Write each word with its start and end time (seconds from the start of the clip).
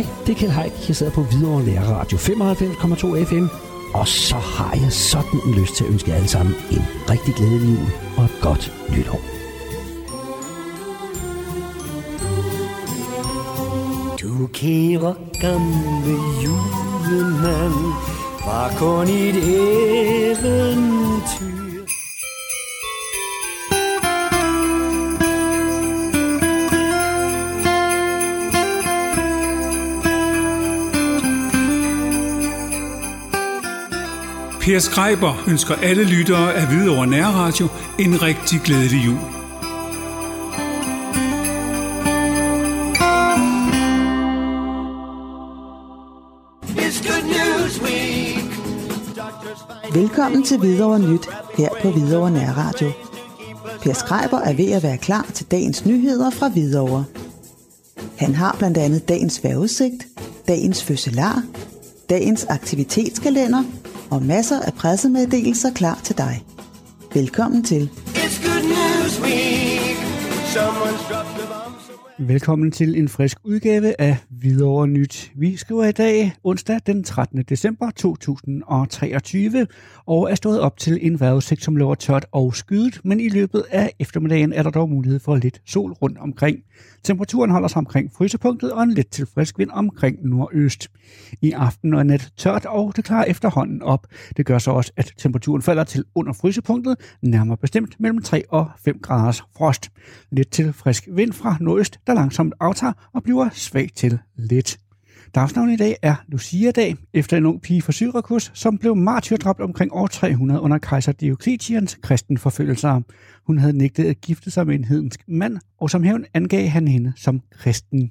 Hej, 0.00 0.08
det 0.26 0.32
er 0.32 0.38
Kjeld 0.38 0.52
Haik. 0.52 0.88
Jeg 0.88 0.96
sidder 0.96 1.12
på 1.12 1.22
Hvidovre 1.22 1.64
Lærer 1.64 1.84
Radio 1.84 2.18
95,2 2.18 3.24
FM. 3.24 3.46
Og 3.94 4.08
så 4.08 4.34
har 4.34 4.74
jeg 4.74 4.92
sådan 4.92 5.40
en 5.46 5.54
lyst 5.54 5.76
til 5.76 5.84
at 5.84 5.90
ønske 5.90 6.10
jer 6.10 6.16
alle 6.16 6.28
sammen 6.28 6.54
en 6.70 6.82
rigtig 7.10 7.34
glædelig 7.34 7.68
jul 7.68 7.88
og 8.16 8.24
et 8.24 8.38
godt 8.42 8.72
nytår. 8.90 9.20
Du 14.20 14.46
kære 14.46 15.14
gamle 15.40 16.16
julemand 16.44 17.94
var 18.46 18.74
kun 18.78 19.08
et 19.08 19.36
eventyr. 20.30 21.49
Per 34.60 34.78
Skreiber 34.78 35.44
ønsker 35.48 35.74
alle 35.74 36.04
lyttere 36.04 36.54
af 36.54 36.66
Hvidovre 36.66 37.06
Nærradio 37.06 37.68
en 37.98 38.22
rigtig 38.22 38.60
glædelig 38.64 39.06
jul. 39.06 39.18
Velkommen 49.94 50.42
til 50.42 50.58
Hvidovre 50.58 50.98
Nyt 50.98 51.28
her 51.58 51.68
på 51.82 51.90
Hvidovre 51.90 52.30
Nærradio. 52.30 52.90
Per 53.82 53.92
Skreiber 53.92 54.38
er 54.38 54.52
ved 54.52 54.72
at 54.72 54.82
være 54.82 54.98
klar 54.98 55.26
til 55.34 55.46
dagens 55.50 55.86
nyheder 55.86 56.30
fra 56.30 56.48
Hvidovre. 56.48 57.04
Han 58.16 58.34
har 58.34 58.56
blandt 58.58 58.78
andet 58.78 59.08
dagens 59.08 59.44
vejrudsigt, 59.44 60.06
dagens 60.48 60.84
fødselar, 60.84 61.42
dagens 62.10 62.44
aktivitetskalender 62.48 63.62
og 64.10 64.22
masser 64.22 64.60
af 64.60 64.74
pressemeddelelser 64.74 65.70
klar 65.70 66.00
til 66.04 66.18
dig. 66.18 66.44
Velkommen 67.14 67.64
til. 67.64 67.90
It's 68.06 68.46
good 68.46 68.62
news 68.62 69.20
week. 69.22 69.96
Someone's 70.54 71.12
dropped. 71.12 71.39
Velkommen 72.22 72.70
til 72.70 72.98
en 72.98 73.08
frisk 73.08 73.38
udgave 73.44 74.00
af 74.00 74.16
Hvidovre 74.30 74.86
Nyt. 74.88 75.32
Vi 75.34 75.56
skriver 75.56 75.84
i 75.84 75.92
dag 75.92 76.32
onsdag 76.44 76.80
den 76.86 77.04
13. 77.04 77.42
december 77.42 77.90
2023 77.90 79.66
og 80.06 80.30
er 80.30 80.34
stået 80.34 80.60
op 80.60 80.76
til 80.76 80.98
en 81.06 81.20
vejrudsigt, 81.20 81.64
som 81.64 81.76
lover 81.76 81.94
tørt 81.94 82.26
og 82.32 82.54
skydet, 82.54 83.00
men 83.04 83.20
i 83.20 83.28
løbet 83.28 83.64
af 83.70 83.92
eftermiddagen 83.98 84.52
er 84.52 84.62
der 84.62 84.70
dog 84.70 84.90
mulighed 84.90 85.20
for 85.20 85.36
lidt 85.36 85.60
sol 85.66 85.92
rundt 85.92 86.18
omkring. 86.18 86.58
Temperaturen 87.02 87.50
holder 87.50 87.68
sig 87.68 87.78
omkring 87.78 88.12
frysepunktet 88.16 88.72
og 88.72 88.82
en 88.82 88.90
lidt 88.90 89.10
til 89.10 89.26
frisk 89.34 89.58
vind 89.58 89.70
omkring 89.72 90.18
nordøst. 90.28 90.88
I 91.42 91.52
aften 91.52 91.94
og 91.94 92.06
nat 92.06 92.32
tørt 92.36 92.66
og 92.66 92.96
det 92.96 93.04
klarer 93.04 93.24
efterhånden 93.24 93.82
op. 93.82 94.06
Det 94.36 94.46
gør 94.46 94.58
så 94.58 94.70
også, 94.70 94.92
at 94.96 95.12
temperaturen 95.18 95.62
falder 95.62 95.84
til 95.84 96.04
under 96.14 96.32
frysepunktet, 96.32 96.96
nærmere 97.22 97.56
bestemt 97.56 98.00
mellem 98.00 98.22
3 98.22 98.42
og 98.48 98.70
5 98.84 98.98
graders 99.02 99.42
frost. 99.56 99.90
Lidt 100.32 100.50
til 100.50 100.72
frisk 100.72 101.08
vind 101.12 101.32
fra 101.32 101.56
nordøst, 101.60 102.00
der 102.10 102.14
langsomt 102.14 102.54
aftager 102.60 102.92
og 103.12 103.22
bliver 103.22 103.48
svag 103.52 103.88
til 103.94 104.18
lidt. 104.36 104.78
Dagsnavnet 105.34 105.72
i 105.72 105.76
dag 105.76 105.96
er 106.02 106.14
Lucia-dag, 106.28 106.96
efter 107.14 107.36
en 107.36 107.46
ung 107.46 107.62
pige 107.62 107.82
fra 107.82 107.92
Syrakus, 107.92 108.50
som 108.54 108.78
blev 108.78 108.96
martyrdræbt 108.96 109.60
omkring 109.60 109.92
år 109.94 110.06
300 110.06 110.60
under 110.60 110.78
kejser 110.78 111.12
Diocletians 111.12 111.98
kristenforfølgelser. 112.02 113.00
Hun 113.46 113.58
havde 113.58 113.78
nægtet 113.78 114.04
at 114.04 114.20
gifte 114.20 114.50
sig 114.50 114.66
med 114.66 114.74
en 114.74 114.84
hedensk 114.84 115.20
mand, 115.28 115.58
og 115.80 115.90
som 115.90 116.02
hævn 116.02 116.24
angav 116.34 116.66
han 116.66 116.88
hende 116.88 117.12
som 117.16 117.40
kristen. 117.50 118.10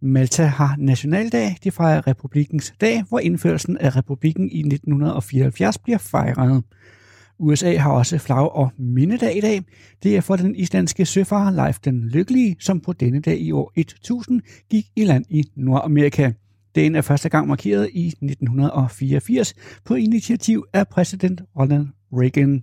Malta 0.00 0.44
har 0.44 0.76
nationaldag, 0.78 1.56
de 1.64 1.70
fejrer 1.70 2.06
republikens 2.06 2.74
dag, 2.80 3.04
hvor 3.08 3.18
indførelsen 3.18 3.78
af 3.78 3.96
republikken 3.96 4.50
i 4.50 4.58
1974 4.58 5.78
bliver 5.78 5.98
fejret. 5.98 6.64
USA 7.38 7.76
har 7.76 7.92
også 7.92 8.18
flag- 8.18 8.52
og 8.56 8.70
mindedag 8.78 9.36
i 9.36 9.40
dag. 9.40 9.62
Det 10.02 10.16
er 10.16 10.20
for 10.20 10.36
den 10.36 10.56
islandske 10.56 11.06
søfarer 11.06 11.50
Leif 11.50 11.78
den 11.78 12.08
Lykkelige, 12.08 12.56
som 12.60 12.80
på 12.80 12.92
denne 12.92 13.20
dag 13.20 13.40
i 13.40 13.52
år 13.52 13.72
1000 13.76 14.40
gik 14.70 14.86
i 14.96 15.04
land 15.04 15.24
i 15.30 15.44
Nordamerika. 15.56 16.32
Dagen 16.74 16.94
er 16.94 17.00
første 17.00 17.28
gang 17.28 17.48
markeret 17.48 17.90
i 17.92 18.06
1984 18.06 19.54
på 19.84 19.94
initiativ 19.94 20.64
af 20.72 20.88
præsident 20.88 21.42
Ronald 21.58 21.86
Reagan. 22.12 22.62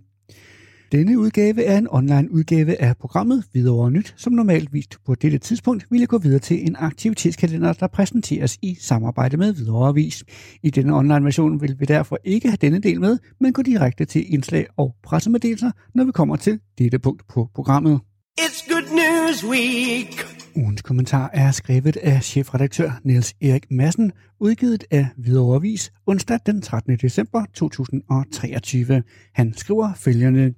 Denne 0.91 1.19
udgave 1.19 1.63
er 1.63 1.77
en 1.77 1.87
online 1.91 2.31
udgave 2.31 2.81
af 2.81 2.97
programmet 2.97 3.43
Hvidovre 3.51 3.91
Nyt, 3.91 4.13
som 4.17 4.33
normalt 4.33 4.73
vist 4.73 4.97
på 5.05 5.15
dette 5.15 5.37
tidspunkt 5.37 5.85
ville 5.89 6.07
gå 6.07 6.17
videre 6.17 6.39
til 6.39 6.67
en 6.67 6.75
aktivitetskalender, 6.79 7.73
der 7.73 7.87
præsenteres 7.87 8.57
i 8.61 8.77
samarbejde 8.79 9.37
med 9.37 9.53
Hvidovre 9.53 9.89
Avis. 9.89 10.23
I 10.63 10.69
denne 10.69 10.95
online 10.95 11.23
version 11.23 11.61
vil 11.61 11.75
vi 11.79 11.85
derfor 11.85 12.17
ikke 12.23 12.47
have 12.47 12.57
denne 12.61 12.79
del 12.79 12.99
med, 12.99 13.17
men 13.39 13.53
gå 13.53 13.61
direkte 13.61 14.05
til 14.05 14.33
indslag 14.33 14.67
og 14.77 14.95
pressemeddelelser, 15.03 15.71
når 15.95 16.03
vi 16.03 16.11
kommer 16.11 16.35
til 16.35 16.59
dette 16.77 16.99
punkt 16.99 17.27
på 17.27 17.49
programmet. 17.55 17.99
It's 18.39 18.73
good 18.73 18.87
news 18.91 19.45
week. 19.45 20.25
Ugens 20.55 20.81
kommentar 20.81 21.29
er 21.33 21.51
skrevet 21.51 21.97
af 21.97 22.23
chefredaktør 22.23 22.99
Niels 23.03 23.33
Erik 23.41 23.71
Madsen, 23.71 24.11
udgivet 24.39 24.83
af 24.91 25.07
Hvidovre 25.17 25.55
Avis 25.55 25.91
onsdag 26.05 26.39
den 26.45 26.61
13. 26.61 26.97
december 26.97 27.45
2023. 27.53 29.03
Han 29.33 29.53
skriver 29.53 29.93
følgende. 29.95 30.53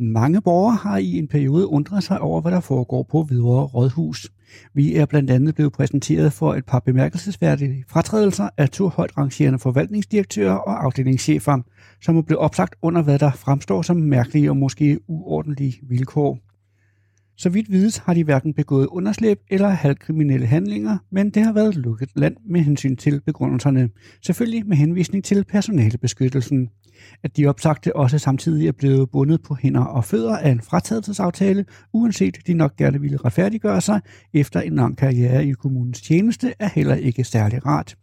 Mange 0.00 0.40
borgere 0.40 0.76
har 0.76 0.96
i 0.96 1.18
en 1.18 1.28
periode 1.28 1.66
undret 1.66 2.04
sig 2.04 2.20
over, 2.20 2.40
hvad 2.40 2.52
der 2.52 2.60
foregår 2.60 3.02
på 3.02 3.22
Hvidovre 3.22 3.66
Rådhus. 3.66 4.32
Vi 4.74 4.94
er 4.94 5.06
blandt 5.06 5.30
andet 5.30 5.54
blevet 5.54 5.72
præsenteret 5.72 6.32
for 6.32 6.54
et 6.54 6.64
par 6.64 6.78
bemærkelsesværdige 6.78 7.84
fratrædelser 7.88 8.48
af 8.56 8.70
to 8.70 8.88
højt 8.88 9.18
rangerende 9.18 9.58
forvaltningsdirektører 9.58 10.54
og 10.54 10.84
afdelingschefer, 10.84 11.58
som 12.02 12.16
er 12.16 12.22
blevet 12.22 12.40
opsagt 12.40 12.74
under, 12.82 13.02
hvad 13.02 13.18
der 13.18 13.30
fremstår 13.30 13.82
som 13.82 13.96
mærkelige 13.96 14.50
og 14.50 14.56
måske 14.56 14.98
uordentlige 15.08 15.80
vilkår. 15.82 16.38
Så 17.40 17.48
vidt 17.48 17.72
vides 17.72 17.96
har 17.96 18.14
de 18.14 18.24
hverken 18.24 18.54
begået 18.54 18.86
underslæb 18.86 19.38
eller 19.50 19.68
halvkriminelle 19.68 20.46
handlinger, 20.46 20.98
men 21.10 21.30
det 21.30 21.42
har 21.42 21.52
været 21.52 21.76
lukket 21.76 22.10
land 22.16 22.36
med 22.50 22.60
hensyn 22.60 22.96
til 22.96 23.20
begrundelserne. 23.20 23.88
Selvfølgelig 24.22 24.66
med 24.66 24.76
henvisning 24.76 25.24
til 25.24 25.44
personalebeskyttelsen. 25.44 26.68
At 27.22 27.36
de 27.36 27.46
opsagte 27.46 27.96
også 27.96 28.18
samtidig 28.18 28.68
er 28.68 28.72
blevet 28.72 29.10
bundet 29.10 29.42
på 29.42 29.54
hænder 29.54 29.84
og 29.84 30.04
fødder 30.04 30.36
af 30.36 30.50
en 30.50 30.60
fratagelsesaftale, 30.60 31.64
uanset 31.92 32.38
de 32.46 32.54
nok 32.54 32.76
gerne 32.76 33.00
ville 33.00 33.16
retfærdiggøre 33.16 33.80
sig 33.80 34.00
efter 34.34 34.60
en 34.60 34.74
lang 34.74 34.96
karriere 34.96 35.46
i 35.46 35.52
kommunens 35.52 36.02
tjeneste, 36.02 36.54
er 36.58 36.68
heller 36.74 36.94
ikke 36.94 37.24
særlig 37.24 37.66
rart. 37.66 37.96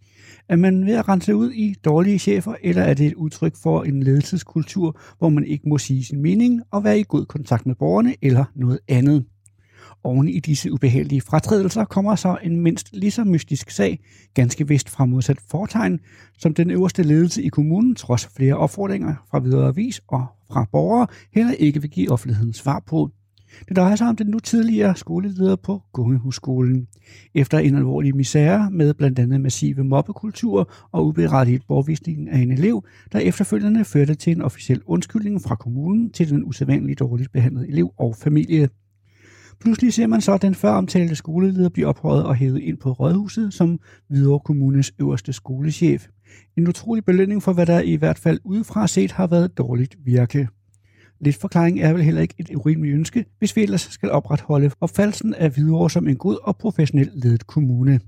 Er 0.50 0.56
man 0.56 0.86
ved 0.86 0.94
at 0.94 1.08
rense 1.10 1.36
ud 1.36 1.52
i 1.52 1.76
dårlige 1.86 2.20
chefer, 2.20 2.56
eller 2.62 2.82
er 2.82 2.94
det 2.94 3.06
et 3.06 3.14
udtryk 3.14 3.56
for 3.64 3.84
en 3.84 4.04
ledelseskultur, 4.04 5.00
hvor 5.18 5.30
man 5.30 5.46
ikke 5.46 5.70
må 5.70 5.78
sige 5.78 6.04
sin 6.04 6.22
mening 6.22 6.62
og 6.72 6.84
være 6.84 7.00
i 7.00 7.06
god 7.08 7.26
kontakt 7.26 7.66
med 7.66 7.76
borgerne 7.76 8.16
eller 8.22 8.46
noget 8.56 8.80
andet? 8.88 9.26
Oven 10.04 10.30
i 10.30 10.40
disse 10.40 10.72
ubehagelige 10.72 11.22
fratrædelser 11.22 11.86
kommer 11.86 12.16
så 12.16 12.38
en 12.44 12.62
mindst 12.62 12.90
lige 12.94 13.12
så 13.12 13.24
mystisk 13.24 13.70
sag, 13.70 14.00
ganske 14.34 14.68
vist 14.68 14.90
fra 14.90 15.06
modsat 15.06 15.40
fortegn, 15.50 16.00
som 16.38 16.54
den 16.54 16.72
øverste 16.72 17.04
ledelse 17.04 17.44
i 17.44 17.48
kommunen, 17.48 17.96
trods 17.96 18.28
flere 18.38 18.58
opfordringer 18.58 19.16
fra 19.32 19.40
videre 19.40 19.68
avis 19.68 20.02
og 20.08 20.26
fra 20.52 20.66
borgere, 20.72 21.08
heller 21.34 21.54
ikke 21.54 21.82
vil 21.82 21.90
give 21.90 22.12
offentligheden 22.12 22.54
svar 22.54 22.84
på. 22.88 23.12
Det 23.68 23.78
drejer 23.78 23.96
sig 23.96 24.08
om 24.08 24.16
den 24.16 24.28
nu 24.28 24.40
tidligere 24.40 24.96
skoleleder 24.96 25.56
på 25.56 25.82
Gungehusskolen. 25.94 26.88
Efter 27.36 27.60
en 27.60 27.76
alvorlig 27.76 28.16
misære 28.16 28.72
med 28.72 28.94
blandt 28.94 29.20
andet 29.20 29.42
massive 29.42 29.84
mobbekultur 29.84 30.72
og 30.92 31.08
uberettiget 31.08 31.62
bortvisning 31.68 32.30
af 32.30 32.40
en 32.40 32.52
elev, 32.52 32.86
der 33.12 33.20
efterfølgende 33.20 33.86
førte 33.86 34.16
til 34.16 34.36
en 34.36 34.42
officiel 34.42 34.82
undskyldning 34.86 35.42
fra 35.42 35.56
kommunen 35.56 36.10
til 36.10 36.30
den 36.30 36.44
usædvanligt 36.46 37.00
dårligt 37.00 37.32
behandlede 37.32 37.68
elev 37.68 37.94
og 37.98 38.16
familie. 38.16 38.70
Pludselig 39.60 39.94
ser 39.94 40.08
man 40.08 40.22
så 40.22 40.38
den 40.38 40.56
før 40.56 40.72
omtalte 40.72 41.16
skoleleder 41.16 41.70
blive 41.70 41.88
ophøjet 41.88 42.26
og 42.26 42.36
hævet 42.36 42.60
ind 42.60 42.78
på 42.78 42.92
rådhuset 42.92 43.54
som 43.54 43.80
Hvidovre 44.08 44.40
Kommunes 44.40 44.92
øverste 45.00 45.34
skolechef. 45.34 46.08
En 46.58 46.68
utrolig 46.68 47.06
belønning 47.06 47.44
for, 47.44 47.54
hvad 47.54 47.66
der 47.66 47.80
i 47.80 47.96
hvert 47.96 48.20
fald 48.20 48.40
udefra 48.44 48.88
set 48.88 49.12
har 49.12 49.28
været 49.28 49.58
dårligt 49.58 49.96
virke. 50.06 50.48
Lidt 51.20 51.36
forklaring 51.36 51.80
er 51.80 51.94
vel 51.94 52.04
heller 52.04 52.22
ikke 52.22 52.34
et 52.38 52.50
urimeligt 52.56 52.96
ønske, 52.96 53.26
hvis 53.40 53.56
vi 53.56 53.64
ellers 53.64 53.82
skal 53.82 54.12
opretholde 54.12 54.72
opfattelsen 54.82 55.34
af 55.34 55.50
Hvidovre 55.50 55.90
som 55.90 56.08
en 56.08 56.16
god 56.16 56.38
og 56.44 56.58
professionel 56.58 57.12
ledet 57.14 57.48
kommune. 57.48 58.00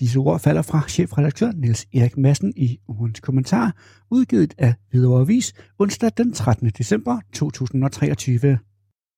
Disse 0.00 0.18
ord 0.18 0.40
falder 0.40 0.62
fra 0.62 0.88
chefredaktør 0.88 1.52
Niels 1.52 1.86
Erik 1.94 2.16
Madsen 2.16 2.52
i 2.56 2.78
ugens 2.88 3.20
kommentar, 3.20 3.76
udgivet 4.10 4.54
af 4.58 4.74
Hvidovre 4.90 5.20
Avis 5.20 5.52
onsdag 5.78 6.10
den 6.16 6.32
13. 6.32 6.70
december 6.78 7.20
2023. 7.32 8.58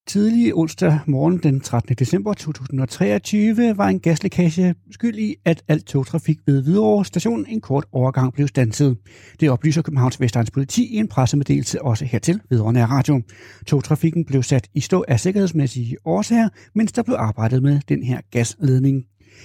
Tidlig 0.08 0.54
onsdag 0.54 1.00
morgen 1.06 1.38
den 1.38 1.60
13. 1.60 1.94
december 1.94 2.32
2023 2.32 3.76
var 3.76 3.88
en 3.88 4.00
gaslækage 4.00 4.74
skyld 4.90 5.18
i, 5.18 5.34
at 5.44 5.62
alt 5.68 5.86
togtrafik 5.86 6.38
ved 6.46 6.62
Hvidovre 6.62 7.04
station 7.04 7.46
en 7.48 7.60
kort 7.60 7.84
overgang 7.92 8.32
blev 8.32 8.48
stanset. 8.48 8.96
Det 9.40 9.50
oplyser 9.50 9.82
Københavns 9.82 10.20
Vestegns 10.20 10.50
politi 10.50 10.94
i 10.94 10.96
en 10.96 11.08
pressemeddelelse 11.08 11.82
også 11.82 12.04
hertil 12.04 12.40
vedrørende 12.50 12.84
Radio. 12.84 13.22
Togtrafikken 13.66 14.24
blev 14.24 14.42
sat 14.42 14.68
i 14.74 14.80
stå 14.80 15.04
af 15.08 15.20
sikkerhedsmæssige 15.20 15.96
årsager, 16.04 16.48
mens 16.74 16.92
der 16.92 17.02
blev 17.02 17.16
arbejdet 17.18 17.62
med 17.62 17.80
den 17.88 18.02
her 18.02 18.20
gasledning. 18.30 19.04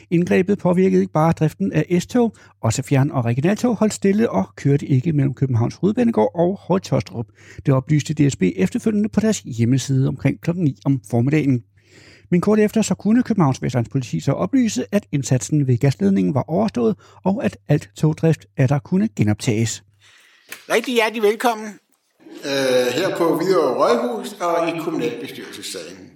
Indgrebet 0.10 0.58
påvirkede 0.58 1.02
ikke 1.02 1.14
bare 1.14 1.32
driften 1.32 1.72
af 1.72 2.02
S-tog, 2.02 2.36
også 2.62 2.84
fjern- 2.84 3.12
og 3.12 3.26
regionaltog 3.26 3.76
holdt 3.76 3.94
stille 3.94 4.30
og 4.30 4.46
kørte 4.56 4.86
ikke 4.86 5.14
mellem 5.14 5.34
Københavns 5.34 5.76
Hovedbanegård 5.76 6.32
og 6.36 6.60
Højtostrup. 6.62 7.26
Det 7.66 7.74
oplyste 7.74 8.14
DSB 8.14 8.44
efterfølgende 8.56 9.10
på 9.10 9.20
deres 9.20 9.40
hjemmeside 9.40 10.08
omkring 10.08 10.42
kl. 10.42 10.52
9 10.56 10.78
om 10.86 11.02
formiddagen. 11.10 11.64
Men 12.32 12.42
kort 12.42 12.60
efter 12.60 12.82
så 12.82 12.96
kunne 12.96 13.24
Københavns 13.24 13.62
Vestegns 13.62 13.90
politi 13.90 14.20
så 14.20 14.32
oplyse, 14.32 14.86
at 14.92 15.06
indsatsen 15.12 15.68
ved 15.68 15.78
gasledningen 15.78 16.34
var 16.34 16.44
overstået, 16.48 16.96
og 17.26 17.46
at 17.46 17.58
alt 17.68 17.90
togdrift 17.98 18.46
er 18.58 18.68
der 18.68 18.80
kunne 18.80 19.10
genoptages. 19.16 19.84
Rigtig 20.70 20.94
hjertelig 20.94 21.24
velkommen 21.24 21.68
øh, 22.46 22.94
her 22.96 23.18
på 23.18 23.36
Hvidovre 23.36 23.74
Rødhus 23.74 24.34
og 24.34 24.70
i 24.70 24.80
kommunalbestyrelsessagen. 24.80 26.13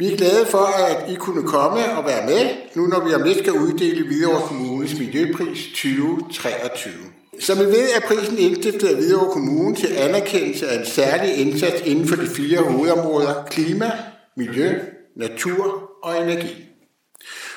Vi 0.00 0.12
er 0.12 0.16
glade 0.16 0.46
for, 0.46 0.66
at 0.88 1.10
I 1.12 1.14
kunne 1.14 1.42
komme 1.42 1.80
og 1.98 2.06
være 2.06 2.26
med, 2.26 2.48
nu 2.74 2.86
når 2.86 3.08
vi 3.08 3.14
om 3.14 3.22
lidt 3.22 3.38
skal 3.38 3.52
uddele 3.52 4.06
Hvidovre 4.06 4.40
Kommunes 4.40 4.98
Miljøpris 4.98 5.66
2023. 5.66 6.92
Som 7.40 7.58
I 7.58 7.64
ved 7.64 7.88
er 7.96 8.00
prisen 8.08 8.38
indstiftet 8.38 8.88
af 8.88 8.94
Hvidovre 8.94 9.32
Kommune 9.32 9.76
til 9.76 9.86
anerkendelse 9.86 10.68
af 10.68 10.78
en 10.78 10.86
særlig 10.86 11.36
indsats 11.36 11.82
inden 11.84 12.08
for 12.08 12.16
de 12.16 12.26
fire 12.26 12.58
hovedområder 12.58 13.44
klima, 13.50 13.92
miljø, 14.36 14.78
natur 15.16 15.90
og 16.02 16.22
energi. 16.22 16.64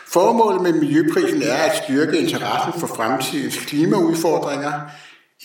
Formålet 0.08 0.62
med 0.62 0.74
Miljøprisen 0.74 1.42
er 1.44 1.54
at 1.54 1.84
styrke 1.84 2.18
interessen 2.18 2.80
for 2.80 2.88
fremtidens 2.88 3.58
klimaudfordringer, 3.58 4.74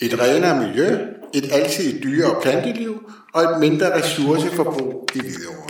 et 0.01 0.19
renere 0.19 0.67
miljø, 0.67 0.97
et 1.33 1.51
altid 1.51 2.01
dyrere 2.01 2.41
planteliv 2.41 3.11
og 3.33 3.43
et 3.43 3.59
mindre 3.59 4.01
ressourceforbrug 4.01 5.07
i 5.15 5.19
Hvidovre. 5.19 5.68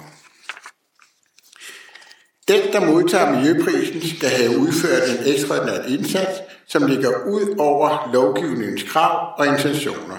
Den, 2.50 2.74
der 2.74 2.86
modtager 2.86 3.32
Miljøprisen, 3.32 4.02
skal 4.18 4.30
have 4.30 4.58
udført 4.58 5.10
en 5.10 5.34
ekstraordinær 5.34 5.84
indsats, 5.88 6.40
som 6.68 6.86
ligger 6.86 7.10
ud 7.10 7.56
over 7.58 8.10
lovgivningens 8.14 8.84
krav 8.84 9.34
og 9.38 9.48
intentioner, 9.48 10.18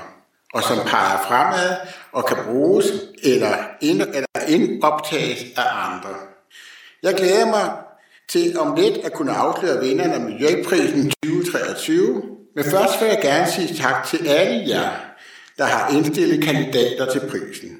og 0.55 0.63
som 0.63 0.77
peger 0.87 1.19
fremad 1.29 1.77
og 2.13 2.27
kan 2.27 2.37
bruges 2.45 2.87
eller, 3.23 3.55
ind, 3.81 4.03
eller 4.03 4.27
indoptages 4.49 5.39
af 5.57 5.65
andre. 5.87 6.15
Jeg 7.03 7.15
glæder 7.15 7.47
mig 7.47 7.71
til 8.29 8.59
om 8.59 8.77
lidt 8.77 8.97
at 8.97 9.13
kunne 9.13 9.33
afsløre 9.33 9.85
vinderne 9.85 10.15
af 10.15 10.21
Miljøprisen 10.21 11.13
2023, 11.23 12.23
men 12.57 12.65
først 12.65 13.01
vil 13.01 13.09
jeg 13.09 13.21
gerne 13.23 13.51
sige 13.51 13.75
tak 13.75 14.07
til 14.07 14.29
alle 14.29 14.69
jer, 14.69 14.91
der 15.59 15.65
har 15.65 15.95
indstillet 15.97 16.45
kandidater 16.45 17.13
til 17.13 17.21
prisen. 17.21 17.80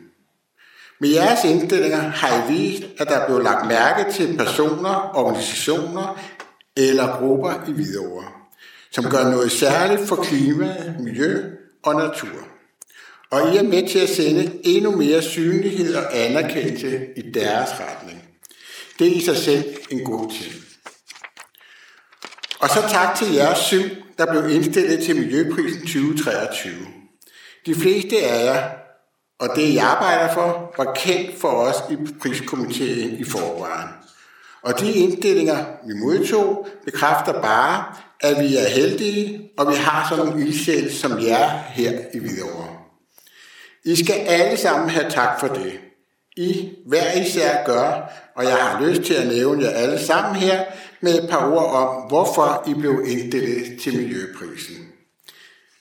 Med 1.01 1.09
jeres 1.09 1.45
indstillinger 1.45 1.99
har 1.99 2.37
I 2.37 2.53
vist, 2.53 2.83
at 2.99 3.09
der 3.09 3.15
er 3.15 3.27
blevet 3.27 3.45
lagt 3.45 3.67
mærke 3.67 4.13
til 4.13 4.37
personer, 4.37 5.11
organisationer 5.15 6.21
eller 6.77 7.17
grupper 7.19 7.65
i 7.69 7.73
Hvidovre, 7.73 8.25
som 8.93 9.05
gør 9.11 9.31
noget 9.31 9.53
særligt 9.53 10.09
for 10.09 10.17
klima, 10.17 10.95
miljø 10.99 11.43
og 11.83 11.95
natur. 11.95 12.47
Og 13.31 13.55
I 13.55 13.57
er 13.57 13.63
med 13.63 13.89
til 13.89 13.99
at 13.99 14.09
sende 14.09 14.53
endnu 14.63 14.97
mere 14.97 15.23
synlighed 15.23 15.95
og 15.95 16.17
anerkendelse 16.17 17.07
i 17.17 17.31
deres 17.31 17.71
retning. 17.71 18.23
Det 18.99 19.07
er 19.07 19.15
i 19.15 19.21
sig 19.21 19.37
selv 19.37 19.65
en 19.91 20.05
god 20.05 20.31
ting. 20.31 20.55
Og 22.61 22.69
så 22.69 22.83
tak 22.89 23.17
til 23.17 23.35
jer 23.35 23.55
syv, 23.55 23.83
der 24.19 24.27
blev 24.33 24.51
indstillet 24.51 25.03
til 25.03 25.17
Miljøprisen 25.17 25.81
2023. 25.81 26.73
De 27.67 27.75
fleste 27.75 28.17
af 28.17 28.45
jer, 28.45 28.80
og 29.41 29.49
det 29.57 29.75
jeg 29.75 29.85
arbejder 29.85 30.35
for, 30.35 30.75
var 30.77 30.93
kendt 30.93 31.41
for 31.41 31.49
os 31.49 31.77
i 31.91 31.97
priskomiteen 32.21 33.11
i 33.11 33.25
forvejen. 33.25 33.89
Og 34.63 34.81
de 34.81 34.93
inddelinger, 34.93 35.65
vi 35.87 35.95
modtog, 35.95 36.69
bekræfter 36.85 37.43
bare, 37.43 37.85
at 38.21 38.41
vi 38.41 38.57
er 38.57 38.69
heldige, 38.69 39.51
og 39.59 39.69
vi 39.69 39.75
har 39.77 40.09
sådan 40.09 40.25
nogle 40.25 40.47
ildsjæl 40.47 40.93
som 40.93 41.21
jer 41.21 41.49
her 41.49 41.93
i 42.15 42.19
Hvidovre. 42.19 42.69
I 43.85 44.05
skal 44.05 44.15
alle 44.15 44.57
sammen 44.57 44.91
have 44.91 45.11
tak 45.11 45.41
for 45.41 45.47
det. 45.47 45.73
I 46.37 46.71
hver 46.87 47.13
især 47.13 47.65
gør, 47.65 48.13
og 48.37 48.45
jeg 48.45 48.55
har 48.55 48.87
lyst 48.87 49.03
til 49.03 49.15
at 49.15 49.27
nævne 49.27 49.65
jer 49.65 49.71
alle 49.71 49.99
sammen 49.99 50.37
her 50.37 50.65
med 51.01 51.23
et 51.23 51.31
par 51.31 51.53
ord 51.53 51.71
om, 51.75 52.09
hvorfor 52.09 52.65
I 52.69 52.75
blev 52.75 53.03
inddelt 53.07 53.81
til 53.81 53.97
Miljøprisen. 53.97 54.90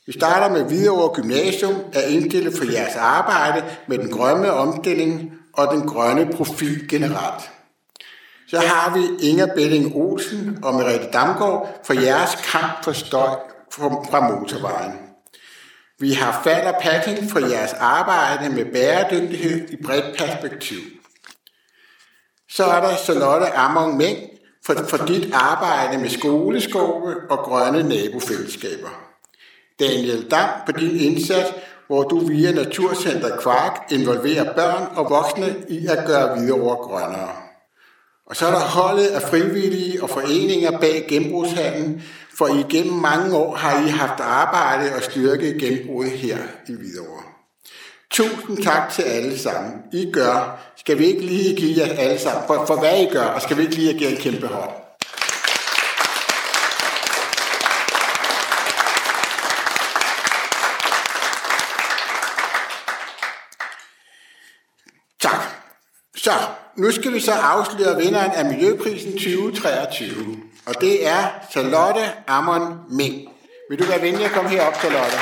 Vi 0.09 0.13
starter 0.13 0.49
med 0.49 0.63
Hvidovre 0.63 1.15
Gymnasium 1.15 1.75
er 1.93 2.01
indstillet 2.01 2.57
for 2.57 2.71
jeres 2.71 2.95
arbejde 2.95 3.65
med 3.87 3.97
den 3.97 4.11
grønne 4.11 4.51
omstilling 4.51 5.33
og 5.53 5.67
den 5.73 5.87
grønne 5.87 6.31
profil 6.33 6.89
generelt. 6.89 7.51
Så 8.47 8.59
har 8.59 8.97
vi 8.97 9.27
Inger 9.29 9.47
Belling 9.55 9.95
Olsen 9.95 10.59
og 10.63 10.73
Merete 10.73 11.11
Damgaard 11.13 11.79
for 11.85 11.93
jeres 11.93 12.35
kamp 12.51 12.83
for 12.83 12.91
støj 12.91 13.35
fra 14.11 14.29
motorvejen. 14.29 14.93
Vi 15.99 16.13
har 16.13 16.41
fald 16.43 16.67
og 16.67 16.75
packing 16.81 17.31
for 17.31 17.39
jeres 17.39 17.73
arbejde 17.73 18.49
med 18.55 18.65
bæredygtighed 18.65 19.69
i 19.69 19.83
bredt 19.83 20.17
perspektiv. 20.17 20.79
Så 22.49 22.63
er 22.63 22.81
der 22.81 22.95
Charlotte 22.95 23.47
Amon 23.51 23.97
Mæng 23.97 24.17
for, 24.65 24.73
for 24.87 25.05
dit 25.05 25.33
arbejde 25.33 25.97
med 25.97 26.09
skoleskove 26.09 27.15
og 27.29 27.37
grønne 27.37 27.83
nabofællesskaber. 27.83 29.08
Daniel 29.79 30.29
Dam 30.31 30.49
på 30.65 30.71
din 30.71 30.99
indsats, 30.99 31.49
hvor 31.87 32.03
du 32.03 32.19
via 32.19 32.51
Naturcenter 32.51 33.37
Kvark 33.37 33.91
involverer 33.91 34.53
børn 34.53 34.87
og 34.95 35.09
voksne 35.09 35.55
i 35.69 35.87
at 35.87 36.05
gøre 36.07 36.39
videre 36.39 36.75
grønnere. 36.75 37.31
Og 38.27 38.35
så 38.35 38.45
er 38.45 38.51
der 38.51 38.59
holdet 38.59 39.07
af 39.07 39.21
frivillige 39.21 40.03
og 40.03 40.09
foreninger 40.09 40.79
bag 40.79 41.05
genbrugshandlen, 41.09 42.03
for 42.37 42.47
igennem 42.47 42.93
mange 42.93 43.35
år 43.35 43.55
har 43.55 43.85
I 43.87 43.89
haft 43.89 44.19
arbejde 44.19 44.95
og 44.95 45.03
styrke 45.03 45.59
genbruget 45.59 46.11
her 46.11 46.37
i 46.67 46.73
Hvidovre. 46.73 47.23
Tusind 48.11 48.63
tak 48.63 48.89
til 48.91 49.01
alle 49.01 49.39
sammen. 49.39 49.73
I 49.93 50.11
gør. 50.11 50.59
Skal 50.77 50.99
vi 50.99 51.05
ikke 51.05 51.21
lige 51.21 51.55
give 51.55 51.85
jer 51.85 51.93
alle 51.93 52.19
sammen 52.19 52.43
for, 52.47 52.65
for 52.65 52.79
hvad 52.79 52.99
I 53.01 53.05
gør, 53.11 53.25
og 53.25 53.41
skal 53.41 53.57
vi 53.57 53.61
ikke 53.61 53.75
lige 53.75 53.93
give 53.93 54.09
jer 54.09 54.15
en 54.15 54.21
kæmpe 54.21 54.47
hånd? 54.47 54.71
Tak. 65.19 65.41
Så, 66.23 66.31
nu 66.75 66.91
skal 66.91 67.13
vi 67.13 67.19
så 67.19 67.31
afsløre 67.31 67.97
vinderen 67.97 68.31
af 68.31 68.45
Miljøprisen 68.45 69.11
2023. 69.11 70.37
Og 70.65 70.81
det 70.81 71.07
er 71.07 71.23
Charlotte 71.51 72.01
Amon 72.27 72.77
Ming. 72.89 73.29
Vil 73.69 73.79
du 73.79 73.83
være 73.83 74.01
venlig 74.01 74.25
at 74.25 74.31
komme 74.31 74.49
herop, 74.49 74.75
Charlotte? 74.75 75.17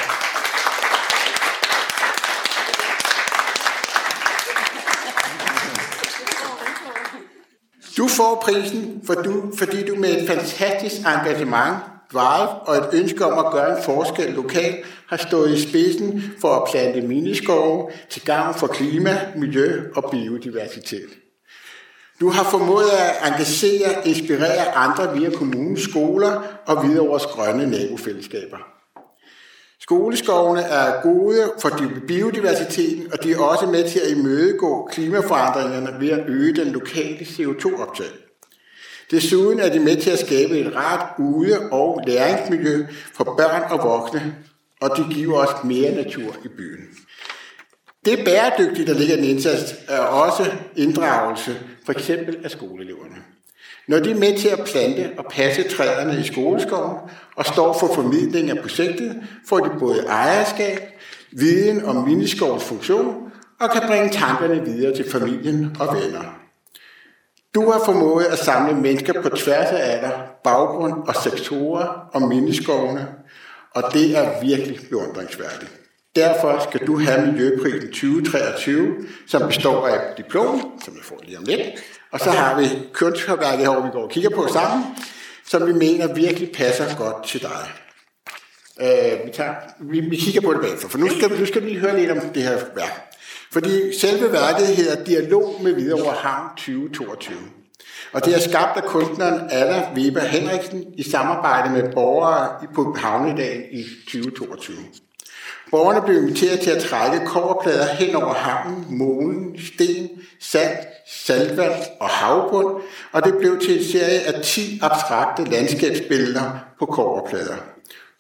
Du 7.98 8.08
får 8.08 8.44
prisen, 8.46 9.02
for 9.06 9.14
du, 9.14 9.52
fordi 9.58 9.88
du 9.88 9.96
med 9.96 10.22
et 10.22 10.28
fantastisk 10.28 10.96
engagement, 10.96 11.78
drive 12.14 12.50
og 12.50 12.76
et 12.76 12.90
ønske 12.94 13.26
om 13.26 13.46
at 13.46 13.52
gøre 13.52 13.78
en 13.78 13.84
forskel 13.84 14.34
lokalt, 14.34 14.86
har 15.08 15.18
stået 15.18 15.54
i 15.54 15.70
spidsen 15.70 16.24
for 16.42 16.56
at 16.56 16.70
plante 16.72 17.02
miniskove 17.02 17.90
til 18.10 18.26
gavn 18.26 18.54
for 18.54 18.68
klima, 18.68 19.18
miljø 19.36 19.84
og 19.96 20.12
biodiversitet. 20.12 21.10
Du 22.20 22.30
har 22.30 22.44
formået 22.44 22.90
at 23.00 23.32
engagere 23.32 23.98
og 23.98 24.08
inspirere 24.08 24.76
andre 24.76 25.20
via 25.20 25.30
kommunens 25.30 25.82
skoler 25.82 26.42
og 26.66 26.88
videre 26.88 27.08
vores 27.08 27.26
grønne 27.26 27.70
nabofællesskaber. 27.70 28.58
Skoleskovene 29.82 30.62
er 30.62 31.02
gode 31.02 31.52
for 31.62 31.70
biodiversiteten, 32.08 33.14
og 33.14 33.24
de 33.24 33.32
er 33.32 33.40
også 33.40 33.66
med 33.66 33.90
til 33.90 34.00
at 34.00 34.12
imødegå 34.12 34.90
klimaforandringerne 34.92 36.00
ved 36.00 36.10
at 36.10 36.30
øge 36.30 36.56
den 36.56 36.68
lokale 36.68 37.20
CO2-optag. 37.20 38.12
Desuden 39.12 39.60
er 39.60 39.70
de 39.70 39.80
med 39.80 39.96
til 40.02 40.10
at 40.10 40.20
skabe 40.20 40.60
et 40.60 40.76
rart 40.76 41.14
ude- 41.20 41.70
og 41.72 42.02
læringsmiljø 42.08 42.86
for 43.14 43.24
børn 43.24 43.80
og 43.80 43.90
voksne, 43.90 44.36
og 44.82 44.98
det 44.98 45.06
giver 45.16 45.38
os 45.38 45.64
mere 45.64 45.96
natur 45.96 46.36
i 46.46 46.48
byen. 46.48 46.88
Det 48.06 48.20
bæredygtige, 48.26 48.88
der 48.88 48.94
ligger 48.94 49.16
i 49.16 49.18
den 49.18 49.30
indsats, 49.30 49.76
er 49.88 50.00
også 50.00 50.52
inddragelse, 50.76 51.60
for 51.86 51.92
eksempel 51.92 52.38
af 52.44 52.52
skoleeleverne. 52.52 53.16
Når 53.88 54.00
de 54.00 54.12
er 54.12 54.16
med 54.16 54.38
til 54.38 54.48
at 54.48 54.60
plante 54.66 55.10
og 55.18 55.26
passe 55.32 55.64
træerne 55.64 56.20
i 56.20 56.24
skoleskoven 56.24 56.98
og 57.36 57.46
står 57.46 57.78
for 57.80 57.94
formidling 57.96 58.50
af 58.50 58.58
projektet, 58.58 59.24
får 59.50 59.60
de 59.60 59.80
både 59.80 60.06
ejerskab, 60.08 60.80
viden 61.32 61.86
om 61.86 61.96
miniskovens 61.96 62.64
funktion 62.64 63.32
og 63.60 63.72
kan 63.72 63.82
bringe 63.88 64.10
tankerne 64.10 64.66
videre 64.66 64.96
til 64.96 65.12
familien 65.12 65.78
og 65.80 65.96
venner. 65.96 66.38
Du 67.56 67.72
har 67.72 67.82
formået 67.86 68.26
at 68.26 68.40
samle 68.40 68.82
mennesker 68.82 69.22
på 69.22 69.30
tværs 69.30 69.72
af 69.72 69.96
alder, 69.96 70.12
baggrund 70.44 70.94
og 71.08 71.16
sektorer 71.16 72.10
om 72.14 72.22
miniskovene, 72.22 73.08
og 73.76 73.94
det 73.94 74.18
er 74.18 74.42
virkelig 74.42 74.80
beundringsværdigt. 74.90 75.72
Derfor 76.16 76.68
skal 76.70 76.88
du 76.88 77.00
have 77.00 77.32
Miljøprisen 77.32 77.90
2023, 77.90 78.96
som 79.28 79.48
består 79.48 79.88
af 79.88 80.00
diplom, 80.18 80.80
som 80.86 80.94
jeg 80.96 81.04
får 81.04 81.20
lige 81.26 81.38
om 81.38 81.44
lidt, 81.44 81.62
og 82.12 82.20
så 82.20 82.30
har 82.30 82.60
vi 82.60 82.66
kunsthåndværket 82.94 83.60
her, 83.60 83.86
vi 83.86 83.90
går 83.92 84.04
og 84.04 84.10
kigger 84.10 84.30
på 84.30 84.48
sammen, 84.54 84.86
som 85.46 85.68
vi 85.68 85.74
mener 85.74 86.14
virkelig 86.14 86.52
passer 86.52 86.98
godt 86.98 87.26
til 87.26 87.42
dig. 87.42 87.72
Øh, 88.82 89.26
vi, 89.26 89.32
tager, 89.32 89.54
vi, 89.80 90.00
vi 90.00 90.16
kigger 90.16 90.42
på 90.42 90.54
det 90.54 90.62
bagefter, 90.62 90.90
for 90.90 90.98
nu 90.98 91.08
skal, 91.10 91.40
nu 91.40 91.46
skal 91.46 91.64
vi 91.64 91.70
lige 91.70 91.80
høre 91.80 92.00
lidt 92.00 92.12
om 92.12 92.20
det 92.20 92.44
her 92.44 92.58
værk. 92.76 93.14
Fordi 93.52 94.00
selve 94.00 94.32
værket 94.32 94.68
hedder 94.68 95.04
Dialog 95.04 95.60
med 95.64 95.74
Hvidovre 95.74 96.14
Havn 96.14 96.50
2022. 96.58 97.38
Og 98.14 98.26
det 98.26 98.36
er 98.36 98.40
skabt 98.40 98.78
af 98.78 98.84
kunstneren 98.84 99.50
Anna 99.52 99.90
Weber 99.96 100.22
Henriksen 100.22 100.86
i 100.98 101.04
samarbejde 101.04 101.70
med 101.70 101.94
borgere 101.94 102.68
på 102.76 102.96
Havnedagen 103.00 103.64
i 103.72 103.84
2022. 104.06 104.76
Borgerne 105.72 106.02
blev 106.02 106.18
inviteret 106.18 106.60
til 106.60 106.70
at 106.70 106.84
trække 106.84 107.26
koverplader 107.26 107.86
hen 107.86 108.16
over 108.16 108.34
havnen, 108.34 108.86
målen, 108.90 109.60
sten, 109.74 110.10
sand, 110.42 110.78
saltvand 111.08 111.84
og 112.00 112.10
havbund, 112.10 112.82
og 113.12 113.24
det 113.24 113.38
blev 113.40 113.60
til 113.60 113.78
en 113.78 113.92
serie 113.92 114.20
af 114.20 114.44
10 114.44 114.80
abstrakte 114.82 115.44
landskabsbilleder 115.44 116.60
på 116.80 116.86
koverplader. 116.86 117.56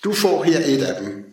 Du 0.03 0.13
får 0.13 0.43
her 0.43 0.59
et 0.65 0.83
af 0.83 1.03
dem. 1.03 1.23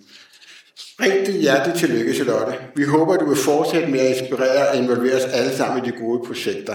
Rigtig 1.00 1.34
hjertelig 1.40 1.78
tillykke, 1.78 2.14
Charlotte. 2.14 2.58
Vi 2.76 2.84
håber, 2.84 3.16
du 3.16 3.28
vil 3.28 3.36
fortsætte 3.36 3.88
med 3.88 4.00
at 4.00 4.16
inspirere 4.16 4.68
og 4.68 4.76
involvere 4.76 5.16
os 5.16 5.24
alle 5.24 5.56
sammen 5.56 5.84
i 5.84 5.90
de 5.90 5.96
gode 5.96 6.26
projekter. 6.26 6.74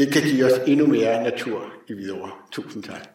Det 0.00 0.12
kan 0.12 0.22
give 0.22 0.44
os 0.44 0.60
endnu 0.66 0.86
mere 0.86 1.22
natur 1.22 1.72
i 1.88 1.92
Hvidovre. 1.92 2.30
Tusind 2.52 2.82
tak. 2.82 3.08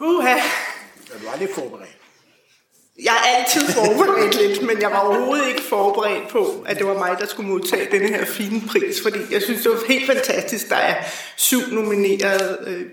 Uha, 0.00 0.34
du 1.08 1.26
var 1.26 1.38
lidt 1.38 1.54
forberedt. 1.54 1.96
jeg 3.02 3.14
er 3.14 3.38
altid 3.38 3.72
forberedt 3.72 4.34
lidt, 4.36 4.62
men 4.62 4.80
jeg 4.80 4.90
var 4.90 4.98
overhovedet 4.98 5.48
ikke 5.48 5.62
forberedt 5.62 6.28
på, 6.28 6.64
at 6.66 6.78
det 6.78 6.86
var 6.86 6.98
mig, 6.98 7.16
der 7.18 7.26
skulle 7.26 7.48
modtage 7.48 7.88
denne 7.92 8.08
her 8.08 8.24
fine 8.24 8.62
pris, 8.68 9.02
fordi 9.02 9.18
jeg 9.30 9.42
synes, 9.42 9.62
det 9.62 9.70
var 9.70 9.78
helt 9.88 10.06
fantastisk, 10.06 10.68
der 10.68 10.76
er 10.76 11.04
syv 11.36 11.60
nomineret 11.70 12.58
øh, 12.66 12.86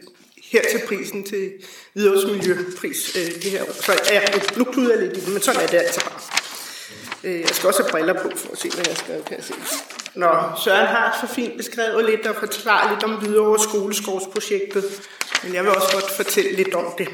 her 0.51 0.62
til 0.72 0.81
prisen 0.88 1.24
til 1.24 1.51
Hvidovres 1.93 2.25
Miljøpris 2.25 3.15
øh, 3.15 3.36
det 3.43 3.51
her 3.51 3.63
år. 3.63 3.81
Så 3.81 3.93
ja, 4.12 4.22
nu 4.58 4.63
kluder 4.63 4.93
jeg 4.96 5.03
lidt 5.03 5.17
i 5.17 5.25
den, 5.25 5.34
men 5.34 5.41
sådan 5.41 5.62
er 5.62 5.67
det 5.67 5.77
altså 5.77 6.01
bare. 6.10 6.20
Øh, 7.24 7.39
jeg 7.39 7.50
skal 7.50 7.67
også 7.67 7.84
have 7.84 7.91
briller 7.91 8.13
på 8.13 8.29
for 8.36 8.51
at 8.51 8.58
se, 8.58 8.70
hvad 8.70 8.86
jeg 8.88 8.98
skal 8.98 9.24
kan 9.24 9.38
jeg 9.38 9.46
se. 9.46 9.53
Nå, 10.15 10.29
Søren 10.63 10.88
har 10.88 11.17
så 11.22 11.34
fint 11.34 11.58
beskrevet 11.58 12.05
lidt 12.05 12.27
og 12.27 12.36
forklaret 12.36 12.91
lidt 12.91 13.03
om 13.03 13.12
Hvidovre 13.12 13.60
Skoleskovsprojektet, 13.60 15.10
men 15.43 15.53
jeg 15.53 15.63
vil 15.63 15.72
også 15.72 15.89
godt 15.93 16.12
fortælle 16.12 16.51
lidt 16.55 16.74
om 16.74 16.86
det. 16.98 17.08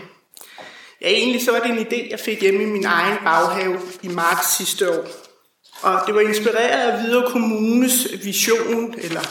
Ja, 1.02 1.10
egentlig 1.10 1.46
så 1.46 1.52
var 1.52 1.60
det 1.60 1.70
en 1.70 1.88
idé, 1.88 2.12
jeg 2.12 2.20
fik 2.20 2.42
hjemme 2.42 2.64
i 2.64 2.66
min 2.66 2.86
egen 2.86 3.18
baghave 3.24 3.80
i 4.02 4.08
marts 4.08 4.58
sidste 4.58 4.92
år. 4.92 5.08
Og 5.82 6.02
det 6.08 6.16
var 6.16 6.22
inspireret 6.22 6.92
af 6.92 7.02
Hvidovre 7.02 7.32
Kommunes 7.32 8.08
vision, 8.24 8.96
eller 8.98 9.22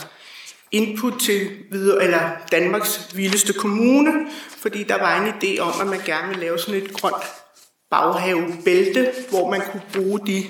input 0.72 1.20
til 1.20 1.50
eller 2.00 2.30
Danmarks 2.52 3.10
vildeste 3.14 3.52
kommune, 3.52 4.12
fordi 4.62 4.82
der 4.82 4.98
var 4.98 5.22
en 5.22 5.28
idé 5.28 5.60
om, 5.60 5.80
at 5.80 5.86
man 5.86 6.00
gerne 6.06 6.28
ville 6.28 6.44
lave 6.44 6.58
sådan 6.58 6.82
et 6.82 6.92
grønt 6.92 7.24
baghavebælte, 7.90 9.12
hvor 9.30 9.50
man 9.50 9.62
kunne 9.70 9.82
bruge 9.92 10.20
de 10.26 10.44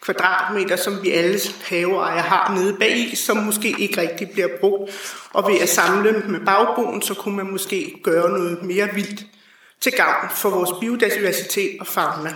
kvadratmeter, 0.00 0.76
som 0.76 1.02
vi 1.02 1.10
alle 1.10 1.40
haveejere 1.64 2.22
har 2.22 2.54
nede 2.54 2.76
bag, 2.80 3.12
som 3.14 3.36
måske 3.36 3.74
ikke 3.78 4.00
rigtig 4.00 4.30
bliver 4.30 4.48
brugt. 4.60 4.92
Og 5.32 5.52
ved 5.52 5.60
at 5.60 5.68
samle 5.68 6.12
dem 6.12 6.30
med 6.30 6.40
bagboen, 6.40 7.02
så 7.02 7.14
kunne 7.14 7.36
man 7.36 7.50
måske 7.50 8.00
gøre 8.02 8.30
noget 8.30 8.62
mere 8.62 8.88
vildt 8.94 9.26
til 9.80 9.92
gavn 9.92 10.28
for 10.30 10.50
vores 10.50 10.70
biodiversitet 10.80 11.76
og 11.80 11.86
fauna. 11.86 12.34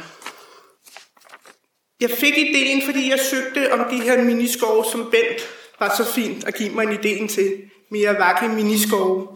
Jeg 2.00 2.10
fik 2.10 2.38
ideen, 2.38 2.82
fordi 2.84 3.10
jeg 3.10 3.18
søgte 3.30 3.72
om 3.72 3.90
de 3.90 4.02
her 4.02 4.24
miniskove, 4.24 4.84
som 4.92 5.10
Bent 5.10 5.48
var 5.80 5.94
så 5.96 6.12
fint 6.12 6.44
at 6.44 6.54
give 6.54 6.70
mig 6.70 6.82
en 6.82 6.92
idé 6.92 7.28
til. 7.28 7.62
Mere 7.90 8.18
vakke 8.18 8.48
miniskove. 8.48 9.28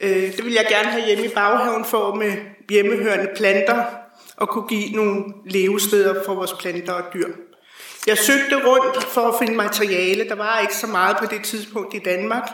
Øh, 0.00 0.36
Det 0.36 0.44
vil 0.44 0.52
jeg 0.52 0.66
gerne 0.68 0.88
have 0.88 1.06
hjemme 1.06 1.24
i 1.24 1.28
baghaven 1.28 1.84
for 1.84 2.14
med 2.14 2.32
hjemmehørende 2.70 3.30
planter 3.36 3.84
og 4.36 4.48
kunne 4.48 4.68
give 4.68 4.90
nogle 4.96 5.24
levesteder 5.46 6.24
for 6.26 6.34
vores 6.34 6.52
planter 6.52 6.92
og 6.92 7.02
dyr. 7.14 7.28
Jeg 8.06 8.18
søgte 8.18 8.66
rundt 8.66 9.04
for 9.04 9.20
at 9.20 9.34
finde 9.38 9.54
materiale. 9.54 10.28
Der 10.28 10.34
var 10.34 10.58
ikke 10.58 10.76
så 10.76 10.86
meget 10.86 11.16
på 11.16 11.26
det 11.26 11.44
tidspunkt 11.44 11.94
i 11.94 11.98
Danmark. 11.98 12.50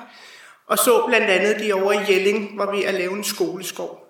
Og 0.67 0.79
så 0.79 1.05
blandt 1.07 1.27
andet 1.27 1.61
de 1.61 1.73
over 1.73 1.93
i 1.93 2.13
Jelling 2.13 2.59
var 2.59 2.73
vi 2.73 2.85
er 2.85 2.93
lave 2.93 3.13
en 3.13 3.25
skoleskov. 3.25 4.01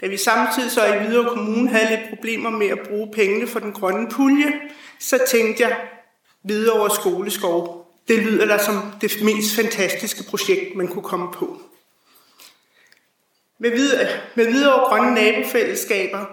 Da 0.00 0.06
vi 0.06 0.16
samtidig 0.16 0.70
så 0.70 0.86
i 0.86 0.98
Hvidovre 0.98 1.28
Kommune 1.28 1.68
havde 1.68 1.90
lidt 1.90 2.08
problemer 2.08 2.50
med 2.50 2.66
at 2.66 2.78
bruge 2.88 3.12
pengene 3.12 3.46
for 3.46 3.60
den 3.60 3.72
grønne 3.72 4.08
pulje, 4.10 4.52
så 5.00 5.18
tænkte 5.30 5.62
jeg, 5.62 5.76
Hvidovre 6.44 6.94
Skoleskov, 6.94 7.79
det 8.08 8.18
lyder 8.18 8.46
da 8.46 8.58
som 8.58 8.92
det 9.00 9.22
mest 9.22 9.56
fantastiske 9.56 10.22
projekt, 10.30 10.76
man 10.76 10.88
kunne 10.88 11.02
komme 11.02 11.32
på. 11.32 11.60
Med, 13.58 13.70
videre, 13.70 14.08
med 14.34 14.46
videre 14.46 14.88
Grønne 14.88 15.14
Nabofællesskaber 15.14 16.24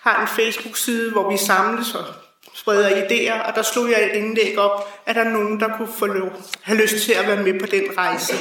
har 0.00 0.22
en 0.22 0.28
Facebook-side, 0.28 1.12
hvor 1.12 1.30
vi 1.30 1.36
samles 1.36 1.94
og 1.94 2.04
spreder 2.54 2.88
idéer, 2.88 3.48
og 3.48 3.54
der 3.54 3.62
slog 3.62 3.90
jeg 3.90 4.04
et 4.04 4.16
indlæg 4.16 4.58
op, 4.58 5.02
at 5.06 5.16
der 5.16 5.24
er 5.24 5.28
nogen, 5.28 5.60
der 5.60 5.76
kunne 5.76 5.92
få 5.98 6.06
lov, 6.06 6.30
have 6.62 6.82
lyst 6.82 7.04
til 7.04 7.12
at 7.12 7.26
være 7.26 7.42
med 7.42 7.60
på 7.60 7.66
den 7.66 7.84
rejse. 7.98 8.34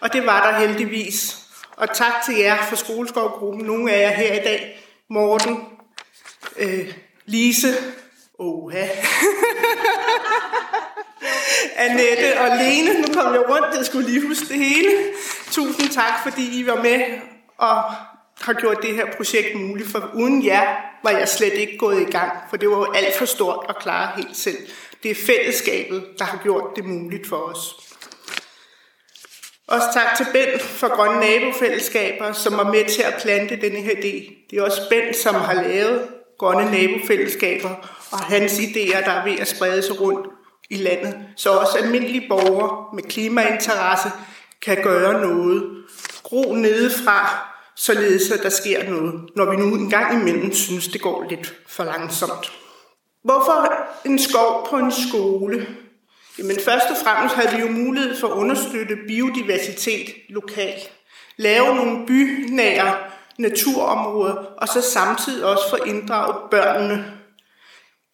Og 0.00 0.12
det 0.12 0.26
var 0.26 0.50
der 0.50 0.58
heldigvis. 0.58 1.36
Og 1.76 1.94
tak 1.94 2.12
til 2.26 2.36
jer 2.36 2.56
fra 2.56 2.76
Skoleskovgruppen, 2.76 3.66
nogle 3.66 3.92
af 3.92 4.00
jer 4.00 4.16
her 4.16 4.34
i 4.34 4.44
dag, 4.44 4.82
Morten, 5.10 5.64
øh, 6.58 6.92
Lise, 7.26 7.74
Oha. 8.38 8.86
Annette 11.76 12.40
og 12.40 12.56
Lene, 12.56 13.00
nu 13.00 13.14
kom 13.14 13.32
jeg 13.32 13.48
rundt, 13.48 13.76
jeg 13.78 13.86
skulle 13.86 14.10
lige 14.10 14.26
huske 14.26 14.48
det 14.48 14.56
hele. 14.56 14.90
Tusind 15.50 15.90
tak, 15.90 16.22
fordi 16.22 16.60
I 16.60 16.66
var 16.66 16.82
med 16.82 17.00
og 17.58 17.82
har 18.40 18.52
gjort 18.52 18.82
det 18.82 18.94
her 18.94 19.06
projekt 19.16 19.60
muligt, 19.60 19.88
for 19.90 20.10
uden 20.14 20.46
jer 20.46 20.76
var 21.04 21.10
jeg 21.10 21.28
slet 21.28 21.52
ikke 21.52 21.78
gået 21.78 22.00
i 22.00 22.10
gang, 22.10 22.32
for 22.50 22.56
det 22.56 22.70
var 22.70 22.76
jo 22.76 22.92
alt 22.92 23.18
for 23.18 23.24
stort 23.24 23.66
at 23.68 23.78
klare 23.78 24.12
helt 24.16 24.36
selv. 24.36 24.56
Det 25.02 25.10
er 25.10 25.14
fællesskabet, 25.26 26.04
der 26.18 26.24
har 26.24 26.40
gjort 26.42 26.64
det 26.76 26.84
muligt 26.84 27.28
for 27.28 27.36
os. 27.36 27.74
Også 29.68 29.86
tak 29.94 30.16
til 30.16 30.26
Bent 30.32 30.62
for 30.62 30.96
Grønne 30.96 31.20
Nabofællesskaber, 31.20 32.32
som 32.32 32.56
var 32.56 32.72
med 32.72 32.84
til 32.84 33.02
at 33.02 33.14
plante 33.22 33.60
denne 33.60 33.80
her 33.80 33.94
idé. 33.94 34.46
Det 34.50 34.58
er 34.58 34.62
også 34.62 34.88
Bent, 34.90 35.16
som 35.16 35.34
har 35.34 35.62
lavet 35.62 36.08
Grønne 36.38 36.70
Nabofællesskaber, 36.70 37.70
og 38.10 38.18
hans 38.18 38.52
idéer, 38.52 39.04
der 39.04 39.10
er 39.10 39.24
ved 39.24 39.38
at 39.38 39.48
sprede 39.48 39.82
sig 39.82 40.00
rundt 40.00 40.26
i 40.70 40.76
landet, 40.76 41.14
så 41.36 41.50
også 41.50 41.78
almindelige 41.78 42.28
borgere 42.28 42.94
med 42.94 43.02
klimainteresse 43.02 44.08
kan 44.62 44.82
gøre 44.82 45.20
noget. 45.20 45.84
Gro 46.22 46.54
nedefra, 46.54 47.48
således 47.76 48.30
at 48.30 48.42
der 48.42 48.48
sker 48.48 48.90
noget, 48.90 49.20
når 49.36 49.50
vi 49.50 49.56
nu 49.56 49.74
engang 49.74 50.20
imellem 50.20 50.52
synes, 50.52 50.88
det 50.88 51.00
går 51.00 51.26
lidt 51.30 51.54
for 51.66 51.84
langsomt. 51.84 52.52
Hvorfor 53.24 53.72
en 54.04 54.18
skov 54.18 54.66
på 54.70 54.76
en 54.76 54.92
skole? 54.92 55.66
Jamen 56.38 56.56
først 56.64 56.86
og 56.90 56.96
fremmest 57.04 57.34
havde 57.34 57.56
vi 57.56 57.62
jo 57.62 57.68
mulighed 57.68 58.16
for 58.16 58.28
at 58.28 58.32
understøtte 58.32 58.96
biodiversitet 59.08 60.06
lokalt. 60.28 60.90
Lave 61.36 61.76
nogle 61.76 62.06
bynære 62.06 62.94
naturområder, 63.38 64.34
og 64.34 64.68
så 64.68 64.82
samtidig 64.82 65.44
også 65.44 65.70
få 65.70 65.76
inddraget 65.76 66.36
børnene. 66.50 67.15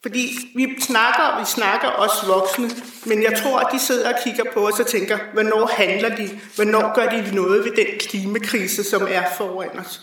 Fordi 0.02 0.52
vi 0.54 0.80
snakker, 0.80 1.22
og 1.22 1.40
vi 1.40 1.46
snakker 1.46 1.88
også 1.88 2.26
voksne, 2.26 2.70
men 3.04 3.22
jeg 3.22 3.38
tror, 3.42 3.58
at 3.58 3.72
de 3.72 3.78
sidder 3.78 4.14
og 4.14 4.20
kigger 4.24 4.44
på 4.54 4.68
os 4.68 4.80
og 4.80 4.86
tænker, 4.86 5.18
hvornår 5.32 5.66
handler 5.66 6.16
de? 6.16 6.40
Hvornår 6.54 6.94
gør 6.94 7.08
de 7.08 7.34
noget 7.34 7.64
ved 7.64 7.72
den 7.72 7.86
klimakrise, 8.00 8.84
som 8.84 9.06
er 9.10 9.22
foran 9.36 9.78
os? 9.78 10.00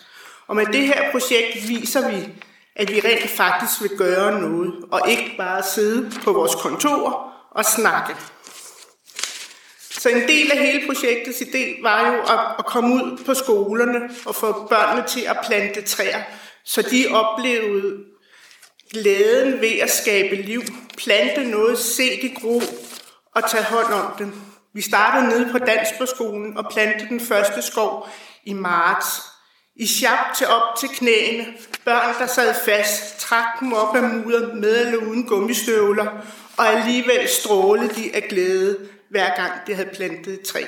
Og 0.48 0.56
med 0.56 0.66
det 0.66 0.82
her 0.82 1.12
projekt 1.12 1.70
viser 1.70 2.10
vi, 2.10 2.28
at 2.76 2.92
vi 2.92 3.00
rent 3.00 3.30
faktisk 3.30 3.82
vil 3.82 3.98
gøre 3.98 4.42
noget, 4.42 4.74
og 4.92 5.10
ikke 5.10 5.36
bare 5.38 5.64
sidde 5.64 6.12
på 6.24 6.34
vores 6.34 6.56
kontor 6.56 7.34
og 7.52 7.66
snakke. 7.66 8.16
Så 9.92 10.10
en 10.10 10.28
del 10.28 10.52
af 10.52 10.58
hele 10.58 10.88
projektets 10.88 11.42
idé 11.42 11.84
var 11.84 12.08
jo 12.08 12.22
at, 12.22 12.40
at 12.60 12.66
komme 12.66 12.96
ud 12.96 13.24
på 13.26 13.34
skolerne 13.34 14.10
og 14.26 14.36
få 14.36 14.68
børnene 14.68 15.08
til 15.08 15.22
at 15.22 15.38
plante 15.46 15.82
træer, 15.82 16.22
så 16.66 16.82
de 16.82 17.06
oplevede 17.12 17.98
glæden 18.92 19.62
ved 19.62 19.80
at 19.82 19.90
skabe 19.92 20.36
liv, 20.36 20.62
plante 20.98 21.44
noget, 21.44 21.80
se 21.80 22.22
det 22.22 22.32
gro 22.42 22.62
og 23.36 23.50
tage 23.50 23.64
hånd 23.64 23.94
om 23.94 24.14
det. 24.18 24.32
Vi 24.74 24.82
startede 24.82 25.30
nede 25.30 25.52
på 25.52 25.58
Dansbergskolen 25.58 26.58
og 26.58 26.72
plantede 26.72 27.10
den 27.10 27.20
første 27.20 27.62
skov 27.62 28.08
i 28.46 28.54
marts. 28.54 29.08
I 29.76 29.88
sjap 29.88 30.36
til 30.38 30.48
op 30.48 30.76
til 30.80 30.90
knæene, 30.90 31.46
børn, 31.86 32.16
der 32.20 32.28
sad 32.28 32.56
fast, 32.66 33.20
trak 33.20 33.60
dem 33.60 33.74
op 33.74 33.96
af 33.96 34.04
mudder 34.04 34.54
med 34.54 34.86
eller 34.86 34.98
uden 34.98 35.28
gummistøvler, 35.28 36.08
og 36.58 36.68
alligevel 36.68 37.30
strålede 37.30 37.96
de 37.96 38.16
af 38.16 38.24
glæde, 38.30 38.78
hver 39.10 39.36
gang 39.36 39.52
de 39.68 39.76
havde 39.76 39.90
plantet 39.94 40.34
et 40.34 40.42
træ. 40.42 40.64